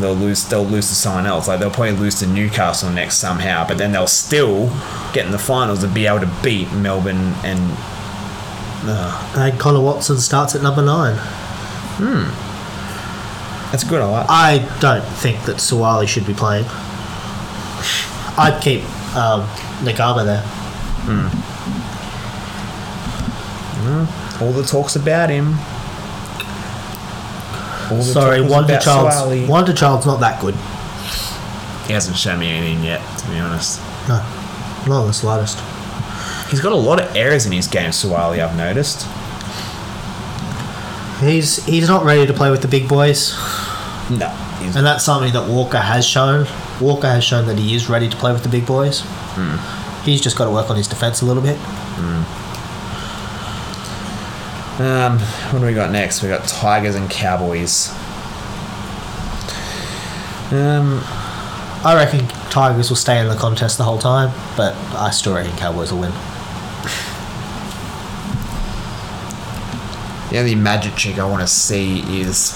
[0.00, 1.48] they'll lose they'll lose to someone else.
[1.48, 4.68] Like they'll probably lose to Newcastle next somehow, but then they'll still
[5.12, 7.58] get in the finals and be able to beat Melbourne and
[8.88, 11.16] uh, And Connor Watson starts at number nine.
[11.98, 13.70] Hmm.
[13.70, 14.00] that's good.
[14.00, 14.26] I like.
[14.28, 16.66] I don't think that Suaalii should be playing.
[18.38, 18.82] I'd keep
[19.16, 19.42] um,
[19.82, 20.44] Nagama there.
[24.40, 25.54] All the talks about him.
[27.90, 29.48] All Sorry, talk Wonder about Child's Suaalii.
[29.48, 30.54] Wonder Child's not that good.
[31.86, 33.80] He hasn't shown me anything yet, to be honest.
[34.08, 34.16] No,
[34.88, 35.58] not in the slightest.
[36.50, 38.44] He's got a lot of errors in his game, Suaalii.
[38.44, 39.06] I've noticed.
[41.20, 43.32] He's he's not ready to play with the big boys,
[44.10, 44.28] No,
[44.60, 46.46] he's and that's something that Walker has shown.
[46.80, 49.00] Walker has shown that he is ready to play with the big boys.
[49.34, 49.56] Hmm.
[50.04, 51.56] He's just got to work on his defense a little bit.
[51.56, 52.22] Hmm.
[54.78, 56.22] Um, what do we got next?
[56.22, 57.88] We got Tigers and Cowboys.
[60.52, 61.00] Um,
[61.82, 65.56] I reckon Tigers will stay in the contest the whole time, but I still reckon
[65.56, 66.12] Cowboys will win.
[70.30, 72.52] the only magic trick I want to see is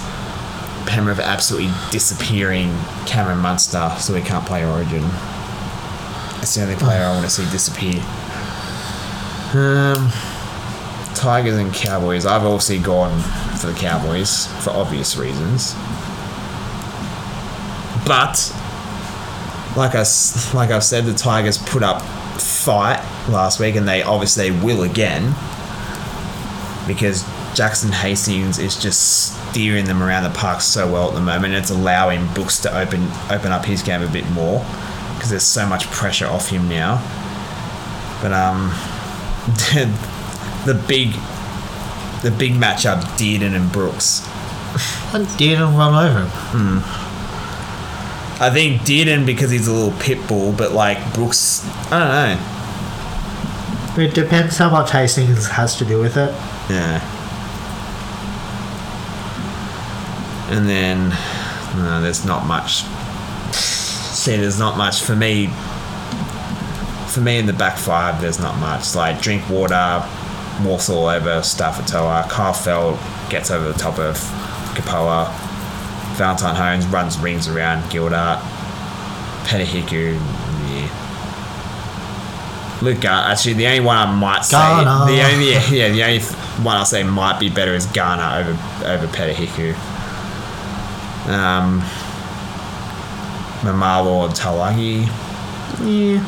[0.85, 2.68] Penrith absolutely disappearing
[3.07, 5.03] Cameron Munster, so he can't play Origin.
[6.37, 8.03] That's the only player I want to see disappear.
[9.55, 10.12] Um,
[11.21, 12.25] Tigers and Cowboys.
[12.25, 13.21] I've obviously gone
[13.59, 15.75] for the Cowboys for obvious reasons,
[18.07, 18.51] but
[19.77, 20.05] like I
[20.55, 22.01] like I've said, the Tigers put up
[22.41, 25.35] fight last week, and they obviously will again
[26.87, 27.23] because
[27.55, 31.53] Jackson Hastings is just steering them around the park so well at the moment.
[31.53, 34.64] It's allowing Brooks to open open up his game a bit more
[35.14, 36.97] because there's so much pressure off him now.
[38.23, 38.71] But um,
[40.67, 41.13] the big
[42.23, 44.27] the big matchup, Dearden and Brooks.
[45.15, 46.29] And didn't run over him.
[46.53, 46.79] Hmm.
[48.43, 54.03] I think Dearden because he's a little pit bull, but like Brooks, I don't know.
[54.05, 56.31] It depends how much Hastings has to do with it.
[56.71, 57.01] Yeah.
[60.51, 61.11] And then,
[61.77, 62.85] no, there's not much.
[63.53, 65.49] See, there's not much for me.
[67.09, 68.95] For me in the back five, there's not much.
[68.95, 70.05] Like drink water,
[70.65, 72.29] walks all over Starford To'a.
[72.29, 74.17] Kyle Feldt gets over the top of
[74.75, 75.31] Kapoa.
[76.17, 78.41] Valentine Holmes runs rings around Gildart.
[79.47, 80.15] Peta Hiku,
[80.69, 81.01] yeah.
[82.83, 83.31] Luke Garner.
[83.31, 85.11] Actually, the only one I might say, Garner.
[85.11, 86.21] the only yeah, the only
[86.63, 89.75] one I'll say might be better is Garner over over Peta Hiku.
[91.29, 91.81] Um,
[93.63, 95.07] Maumalo Taulagi.
[95.81, 96.21] Yeah,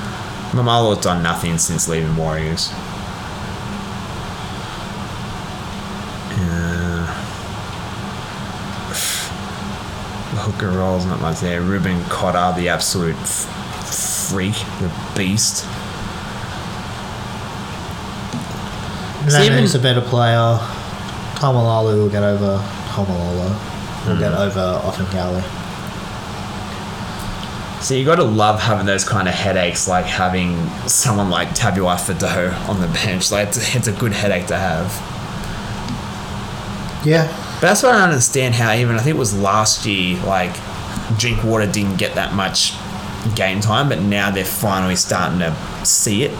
[0.52, 2.72] Maumalo's done nothing since leaving Warriors.
[10.52, 11.60] The hooker rolls not much there.
[11.60, 15.66] Reuben Cotter, the absolute f- freak, the beast.
[19.26, 20.58] Nana's a better player.
[21.36, 24.06] Kamalalu will get over Homolola.
[24.06, 24.38] Will get hmm.
[24.38, 25.42] over Offengali.
[27.82, 32.68] So you got to love having those kind of headaches, like having someone like Tabuai-Fidow
[32.68, 33.30] on the bench.
[33.32, 34.86] Like it's, it's a good headache to have.
[37.04, 37.41] Yeah.
[37.62, 40.52] But that's why I don't understand how even I think it was last year, like
[41.16, 42.74] Drinkwater didn't get that much
[43.36, 45.54] game time, but now they're finally starting to
[45.86, 46.32] see it.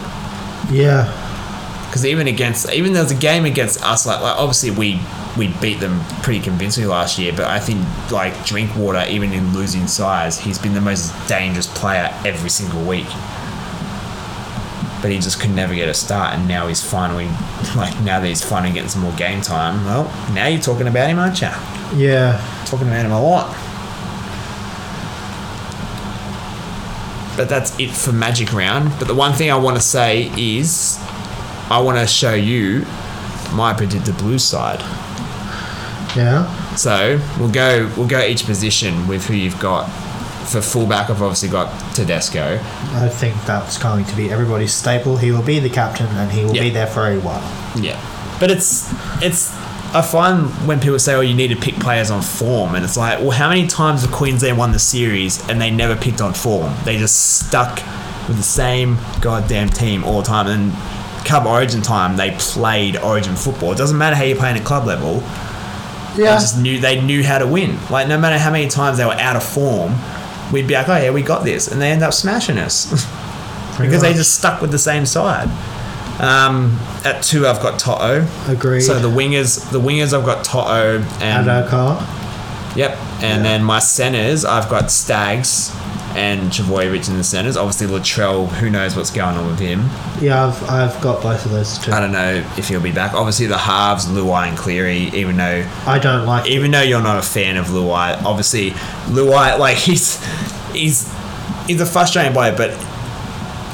[0.68, 1.06] Yeah.
[1.86, 5.00] Because even against, even there was a game against us, like, like obviously we
[5.38, 7.32] we beat them pretty convincingly last year.
[7.32, 12.10] But I think like Drinkwater, even in losing size, he's been the most dangerous player
[12.24, 13.06] every single week.
[15.03, 17.26] But he just could never get a start, and now he's finally
[17.76, 19.84] like now that he's finally getting some more game time.
[19.84, 21.50] Well, now you're talking about him, aren't you?
[21.96, 22.40] Yeah.
[22.66, 23.48] Talking about him a lot.
[27.36, 28.92] But that's it for Magic Round.
[28.98, 30.98] But the one thing I want to say is
[31.68, 32.84] I want to show you
[33.53, 34.80] my predicted blue side.
[36.14, 36.46] Yeah.
[36.76, 39.88] So we'll go we'll go each position with who you've got.
[40.47, 42.59] For fullback, I've obviously got Tedesco.
[42.95, 45.16] I think that's going to be everybody's staple.
[45.16, 46.62] He will be the captain and he will Yeah.
[46.62, 47.43] be there for a while.
[47.76, 47.97] Yeah,
[48.38, 49.53] but it's it's.
[49.95, 52.97] I find when people say, "Oh, you need to pick players on form," and it's
[52.97, 56.32] like, well, how many times have Queensland won the series and they never picked on
[56.34, 56.72] form?
[56.84, 57.82] They just stuck
[58.28, 60.47] with the same goddamn team all the time.
[60.47, 60.72] And
[61.26, 63.72] come Origin time, they played Origin football.
[63.72, 65.22] It doesn't matter how you play in a club level.
[66.16, 66.34] They Yeah.
[66.38, 67.78] just knew they knew how to win.
[67.90, 69.95] Like no matter how many times they were out of form,
[70.53, 72.86] we'd be like, "Oh yeah, we got this," and they end up smashing us.
[73.80, 75.48] because they just stuck with the same side.
[76.20, 78.26] Um, at two, I've got Toto.
[78.46, 78.82] Agreed.
[78.82, 81.96] So the wingers, the wingers, I've got Toto and Addo-Carr.
[82.76, 83.42] yep, and Yeah.
[83.42, 85.72] then my centers, I've got Staggs
[86.16, 87.56] and Trbojevic in the centers.
[87.56, 89.80] Obviously, Latrell, who knows what's going on with him?
[90.20, 91.92] Yeah, I've, I've got both of those too.
[91.92, 93.14] I don't know if he'll be back.
[93.14, 95.10] Obviously, the halves, Luai and Cleary.
[95.14, 98.70] Even though, I don't like even though you're not a fan of Luai, obviously
[99.10, 100.24] Luai, like he's
[100.72, 101.12] he's
[101.66, 102.70] he's a frustrating player, but.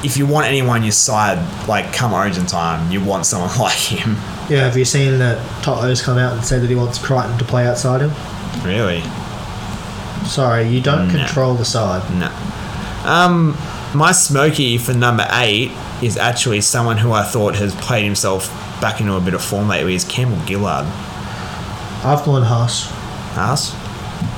[0.01, 3.75] If you want anyone on your side, like come Origin time, you want someone like
[3.77, 4.13] him.
[4.49, 7.45] Yeah, have you seen that Toto's come out and said that he wants Crichton to
[7.45, 8.13] play outside him?
[8.65, 9.03] Really?
[10.29, 11.15] Sorry, you don't No.
[11.19, 12.03] control the side.
[12.19, 12.31] No.
[13.05, 13.57] Um,
[13.95, 15.71] my smoky for number eight
[16.03, 18.49] is actually someone who I thought has played himself
[18.81, 19.95] back into a bit of form lately.
[19.95, 20.87] Is Campbell Gillard.
[22.05, 22.85] I've gone Haas.
[23.35, 23.75] Haas.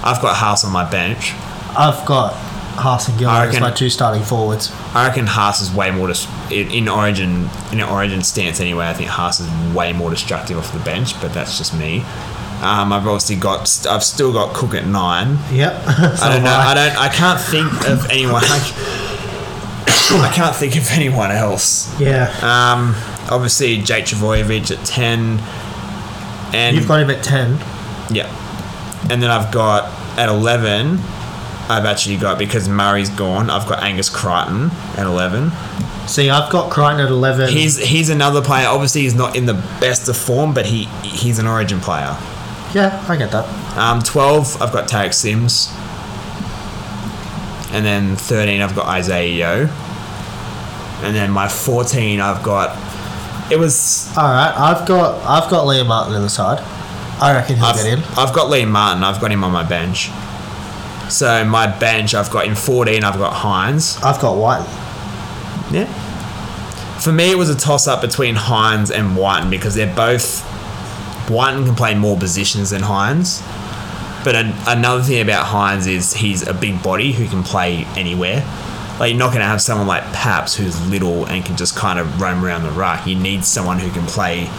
[0.04, 1.32] I've got Haas on my bench.
[1.76, 4.72] I've got Haas and Gillard as my two starting forwards.
[4.94, 8.86] I reckon Haas is way more dis- in, in Origin in an Origin stance anyway.
[8.88, 12.04] I think Haas is way more destructive off the bench, but that's just me.
[12.60, 15.38] Um, I've obviously got I've still got Cook at nine.
[15.52, 15.82] Yep.
[15.86, 16.50] I don't know.
[16.50, 16.96] I don't.
[16.98, 18.42] I can't think of anyone.
[20.12, 21.98] I can't think of anyone else.
[22.00, 22.28] Yeah.
[22.42, 22.94] Um,
[23.30, 25.38] obviously Jake Trbojevic at ten,
[26.54, 27.58] and You've got him at 10.
[28.10, 28.28] yeah,
[29.10, 29.84] and then I've got
[30.18, 30.98] at eleven.
[31.68, 33.48] I've actually got because Murray's gone.
[33.48, 35.52] I've got Angus Crichton at eleven.
[36.08, 37.50] See, I've got Crichton at 11.
[37.50, 38.66] He's he's another player.
[38.66, 42.16] Obviously, he's not in the best of form, but he he's an Origin player.
[42.74, 43.46] Yeah, I get that.
[43.76, 45.68] Um, twelve, I've got Tariq Sims,
[47.72, 49.68] and then thirteen, I've got Isaah Yeo,
[51.02, 52.76] and then my fourteen, I've got.
[53.50, 56.60] It was All right, I've got I've got Liam Martin on the side.
[57.20, 57.98] I reckon he'll I've, get in.
[58.16, 59.02] I've got Liam Martin.
[59.02, 60.10] I've got him on my bench.
[61.10, 63.02] So my bench, I've got in 14.
[63.02, 64.00] I've got Hynes.
[64.02, 64.64] I've got White.
[65.72, 65.86] Yeah.
[67.00, 70.46] For me, it was a toss up between Hynes and Wighton because they're both.
[71.30, 73.40] Wighton can play more positions than Hynes.
[74.24, 78.44] But an, another thing about Hynes is he's a big body who can play anywhere.
[78.98, 81.98] Like you're not going to have someone like Paps who's little and can just kind
[81.98, 83.06] of roam around the ruck.
[83.06, 84.50] You need someone who can play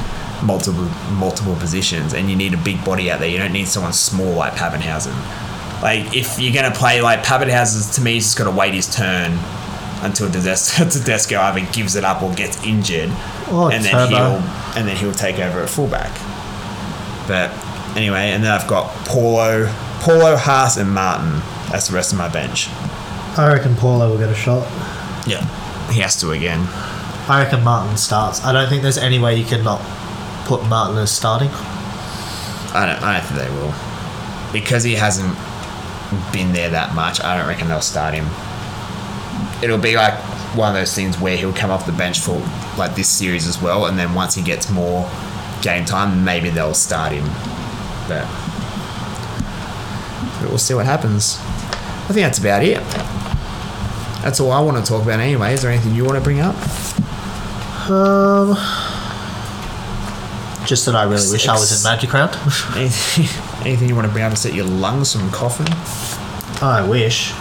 [0.43, 3.29] multiple multiple positions, and you need a big body out there.
[3.29, 5.13] You don't need someone small like Papenhuyzen.
[5.83, 8.73] Like if you're going to play like Papenhuyzen, to me, he's just got to wait
[8.73, 9.37] his turn
[10.01, 13.11] until Tedesco, Tedesco either gives it up or gets injured,
[13.51, 14.07] Or and then Turbo.
[14.07, 16.09] he'll and then he'll take over at fullback.
[17.27, 17.51] But
[17.95, 19.67] anyway, and then I've got Paulo,
[19.99, 21.41] Paulo, Haas, and Martin.
[21.71, 22.67] That's the rest of my bench.
[23.37, 24.67] I reckon Paulo will get a shot.
[25.27, 25.45] Yeah,
[25.91, 26.67] he has to again.
[27.29, 28.43] I reckon Martin starts.
[28.43, 29.79] I don't think there's any way you can not
[30.45, 31.49] put Martin as starting.
[32.73, 33.03] I don't.
[33.03, 33.73] I don't think they will,
[34.51, 35.37] because he hasn't
[36.33, 37.21] been there that much.
[37.23, 38.25] I don't reckon they'll start him.
[39.63, 40.15] It'll be like
[40.55, 42.41] one of those things where he'll come off the bench for
[42.77, 45.09] like this series as well, and then once he gets more
[45.61, 47.25] game time, maybe they'll start him.
[48.07, 48.25] But,
[50.39, 51.37] but we'll see what happens.
[51.39, 52.79] I think that's about it.
[54.23, 55.53] That's all I want to talk about anyway.
[55.53, 56.55] Is there anything you want to bring up?
[57.89, 58.55] Um,
[60.65, 62.31] just that I really wish I was in Magic Round.
[62.75, 65.67] Anything, anything you want to bring up to set your lungs from coughing?
[66.61, 67.33] I wish.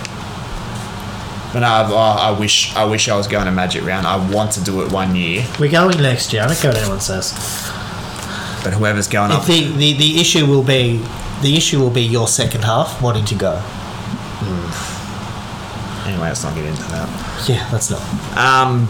[1.53, 4.07] But no, I, I wish I wish I was going to Magic Round.
[4.07, 6.43] I want to do it one year, We're going next year.
[6.43, 7.33] I don't care what anyone says.
[8.63, 11.05] But whoever's going I up, think the, the issue will be
[11.43, 13.63] the issue will be your second half wanting to go.
[16.07, 17.09] anyway, let's not get into that.
[17.49, 18.03] Yeah, that's not.
[18.37, 18.87] Um,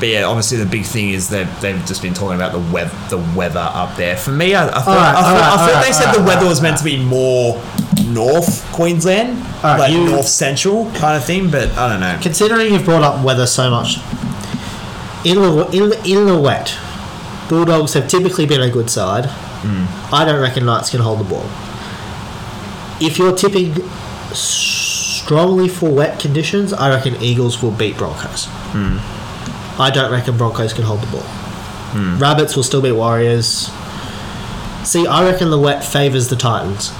[0.00, 2.94] but yeah, obviously the big thing is they've, they've just been talking about the weather,
[3.08, 4.16] the weather up there.
[4.16, 6.18] For me, I, I thought, Alright, I thought, alright, I thought alright, they said alright,
[6.18, 7.62] the weather was meant to be more
[8.06, 11.50] North Queensland, Alright, like you- North Central kind of thing.
[11.50, 12.18] But I don't know.
[12.20, 13.96] Considering you've brought up weather so much,
[15.24, 16.76] in the in the, in the wet,
[17.48, 19.26] Bulldogs have typically been a good side.
[19.26, 20.14] Hmm.
[20.14, 21.44] I don't reckon Knights can hold the ball.
[23.00, 23.74] If you're tipping
[24.32, 28.46] strongly for wet conditions, I reckon Eagles will beat Broncos.
[28.72, 28.98] Hmm.
[29.80, 31.22] I don't reckon Broncos can hold the ball.
[31.22, 32.18] Hmm.
[32.18, 33.70] Rabbits will still beat Warriors.
[34.84, 36.92] See, I reckon the wet favours the Titans.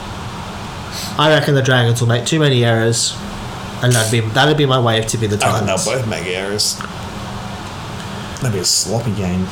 [1.18, 3.14] I reckon the Dragons will make too many errors,
[3.82, 5.68] and that'd be that'd be my way of tipping the Titans.
[5.68, 6.78] I reckon they'll both make errors.
[8.40, 9.46] That'd be a sloppy game.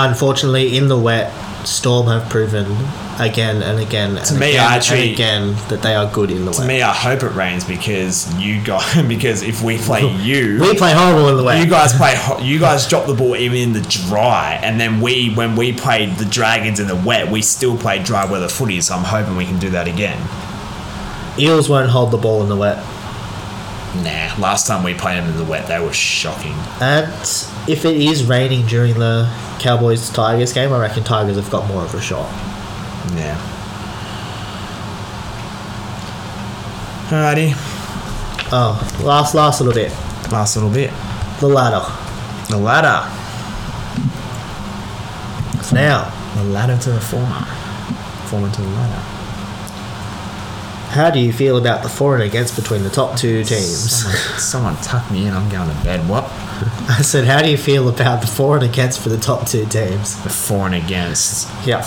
[0.00, 1.32] Unfortunately, in the wet,
[1.66, 2.64] Storm have proven
[3.18, 6.44] again and again and, To me, again, actually- and again that they are good in
[6.44, 6.68] the To wet.
[6.68, 10.92] me, I hope it rains because you guys, because if we play you, we play
[10.92, 11.58] horrible in the wet.
[11.62, 15.34] you guys play, you guys drop the ball even in the dry, and then we,
[15.34, 18.80] when we played the Dragons in the wet, we still played dry weather footy.
[18.80, 20.18] So I'm hoping we can do that again.
[21.40, 22.76] Eels won't hold the ball in the wet.
[23.96, 26.54] Nah, last time we played them in the wet, they were shocking.
[26.80, 27.10] And
[27.68, 29.28] if it is raining during the
[29.60, 32.26] Cowboys Tigers game, I reckon Tigers have got more of a shot.
[33.14, 33.36] Yeah.
[37.08, 37.54] Alrighty,
[38.52, 39.90] Oh, last last little bit.
[40.30, 40.90] last little bit.
[41.40, 41.84] The ladder.
[42.50, 43.06] The ladder.
[45.72, 47.44] Now, The ladder to the former.
[48.26, 49.02] Former to the ladder.
[50.90, 53.90] how do you feel about the for and against between the top two teams?
[53.92, 55.34] Someone, someone tuck me in.
[55.34, 56.06] I'm going to bed.
[56.08, 56.24] What?
[56.88, 59.64] I said, how do you feel about the for and against for the top two
[59.66, 60.20] teams?
[60.22, 61.48] The for and against.
[61.66, 61.84] Yeah.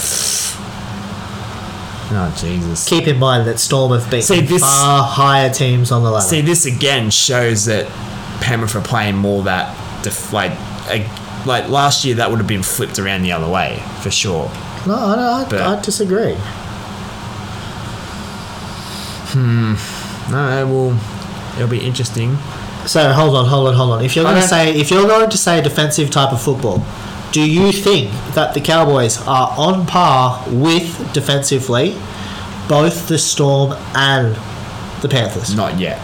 [2.14, 2.88] Oh Jesus.
[2.90, 6.26] Keep in mind that Storm have beaten See, this- far higher teams on the ladder.
[6.26, 7.88] See, this again shows that
[8.42, 10.52] Penrith are playing more that def- like
[10.90, 11.08] a,
[11.46, 14.52] like last year that would have been flipped around the other way for sure.
[14.86, 16.36] no, I, I, I disagree.
[19.34, 19.76] Hmm.
[20.32, 20.98] No, it will.
[21.56, 22.38] It'll be interesting.
[22.86, 24.04] So hold on, hold on, hold on.
[24.06, 26.84] If you're going to say if you're going to say defensive type of football,
[27.32, 31.96] do you think that the Cowboys are on par with defensively
[32.68, 34.36] both the Storm and
[35.02, 35.56] the Panthers?
[35.56, 36.00] Not yet.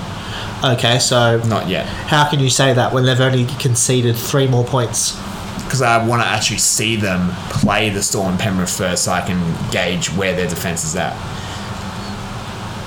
[0.64, 1.86] Okay, so Not yet.
[1.86, 5.16] how can you say that when they've only conceded three more points?
[5.64, 9.22] Because I want to actually see them play the Storm and Penrith first, so I
[9.22, 9.40] can
[9.72, 11.14] gauge where their defense is at.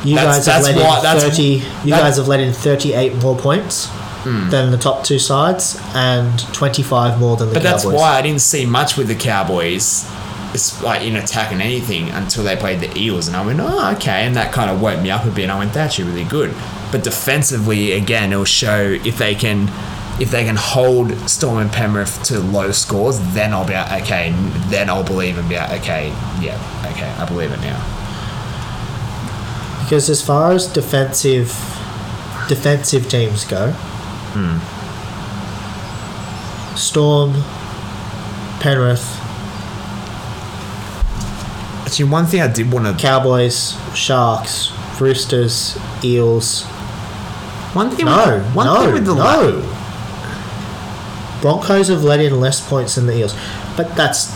[0.04, 1.42] You That's- guys have that's let why- in that's- thirty.
[1.42, 1.90] You that- Hmm.
[1.90, 3.88] guys have let in thirty-eight more points
[4.24, 8.42] than the top two sides, and twenty-five more than the But that's why I didn't
[8.42, 10.04] see much with the Cowboys.
[10.52, 13.92] It's like in attack and anything until they played the Eels, and I went, oh,
[13.96, 15.44] okay, and that kind of woke me up a bit.
[15.44, 16.52] And I went, that's actually really good.
[16.90, 19.70] But defensively, again, it'll show if they can,
[20.18, 24.34] if they can hold Storm and Penrith to low scores, then I'll be like, okay.
[24.68, 26.58] Then I'll believe and be like, okay, yeah,
[26.90, 27.80] okay, I believe it now.
[29.90, 31.48] Because as far as defensive
[32.48, 34.58] defensive teams go, Hmm.
[36.76, 37.32] Storm,
[38.60, 39.04] Penrith,
[41.84, 44.70] Actually, one thing I did want to, Cowboys, Sharks,
[45.00, 46.62] Roosters, Eels.
[47.72, 49.76] one thing, No, with, one no, thing with the no.
[51.42, 53.34] Broncos have let in less points than the Eels,
[53.76, 54.30] but that's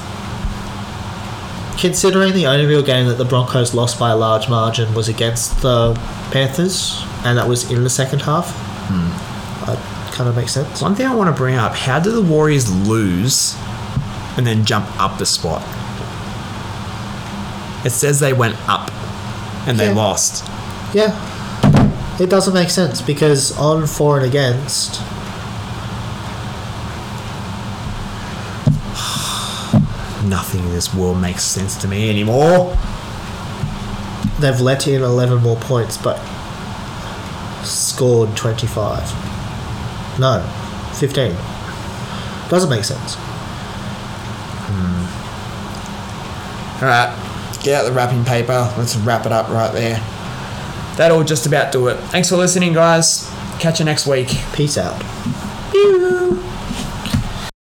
[1.85, 5.61] considering the only real game that the Broncos lost by a large margin was against
[5.61, 5.93] the
[6.31, 8.51] Panthers, and that was in the second half.
[8.89, 9.67] Hmm.
[9.67, 9.79] That
[10.15, 10.81] kind of makes sense.
[10.81, 13.55] One thing I want to bring up: How do the Warriors lose
[14.39, 15.61] and then jump up the spot?
[17.85, 18.91] It says they went up
[19.67, 19.95] and they Yeah.
[19.95, 20.43] lost.
[20.95, 21.13] Yeah,
[22.19, 25.03] it doesn't make sense because on for and against,
[30.25, 32.77] Nothing in this world makes sense to me anymore.
[34.41, 36.19] they've let in 11 more points but
[37.65, 39.01] scored 25.
[40.19, 40.41] No,
[40.95, 41.35] 15.
[42.49, 43.15] Doesn't make sense.
[44.67, 45.05] Hmm.
[46.85, 48.73] All right, get out the wrapping paper.
[48.77, 49.97] Let's wrap it up right there.
[50.97, 51.97] That'll just about do it.
[52.11, 53.29] Thanks for listening, guys.
[53.59, 54.29] Catch you next week.
[54.53, 55.03] Peace out.
[55.73, 56.44] Pew.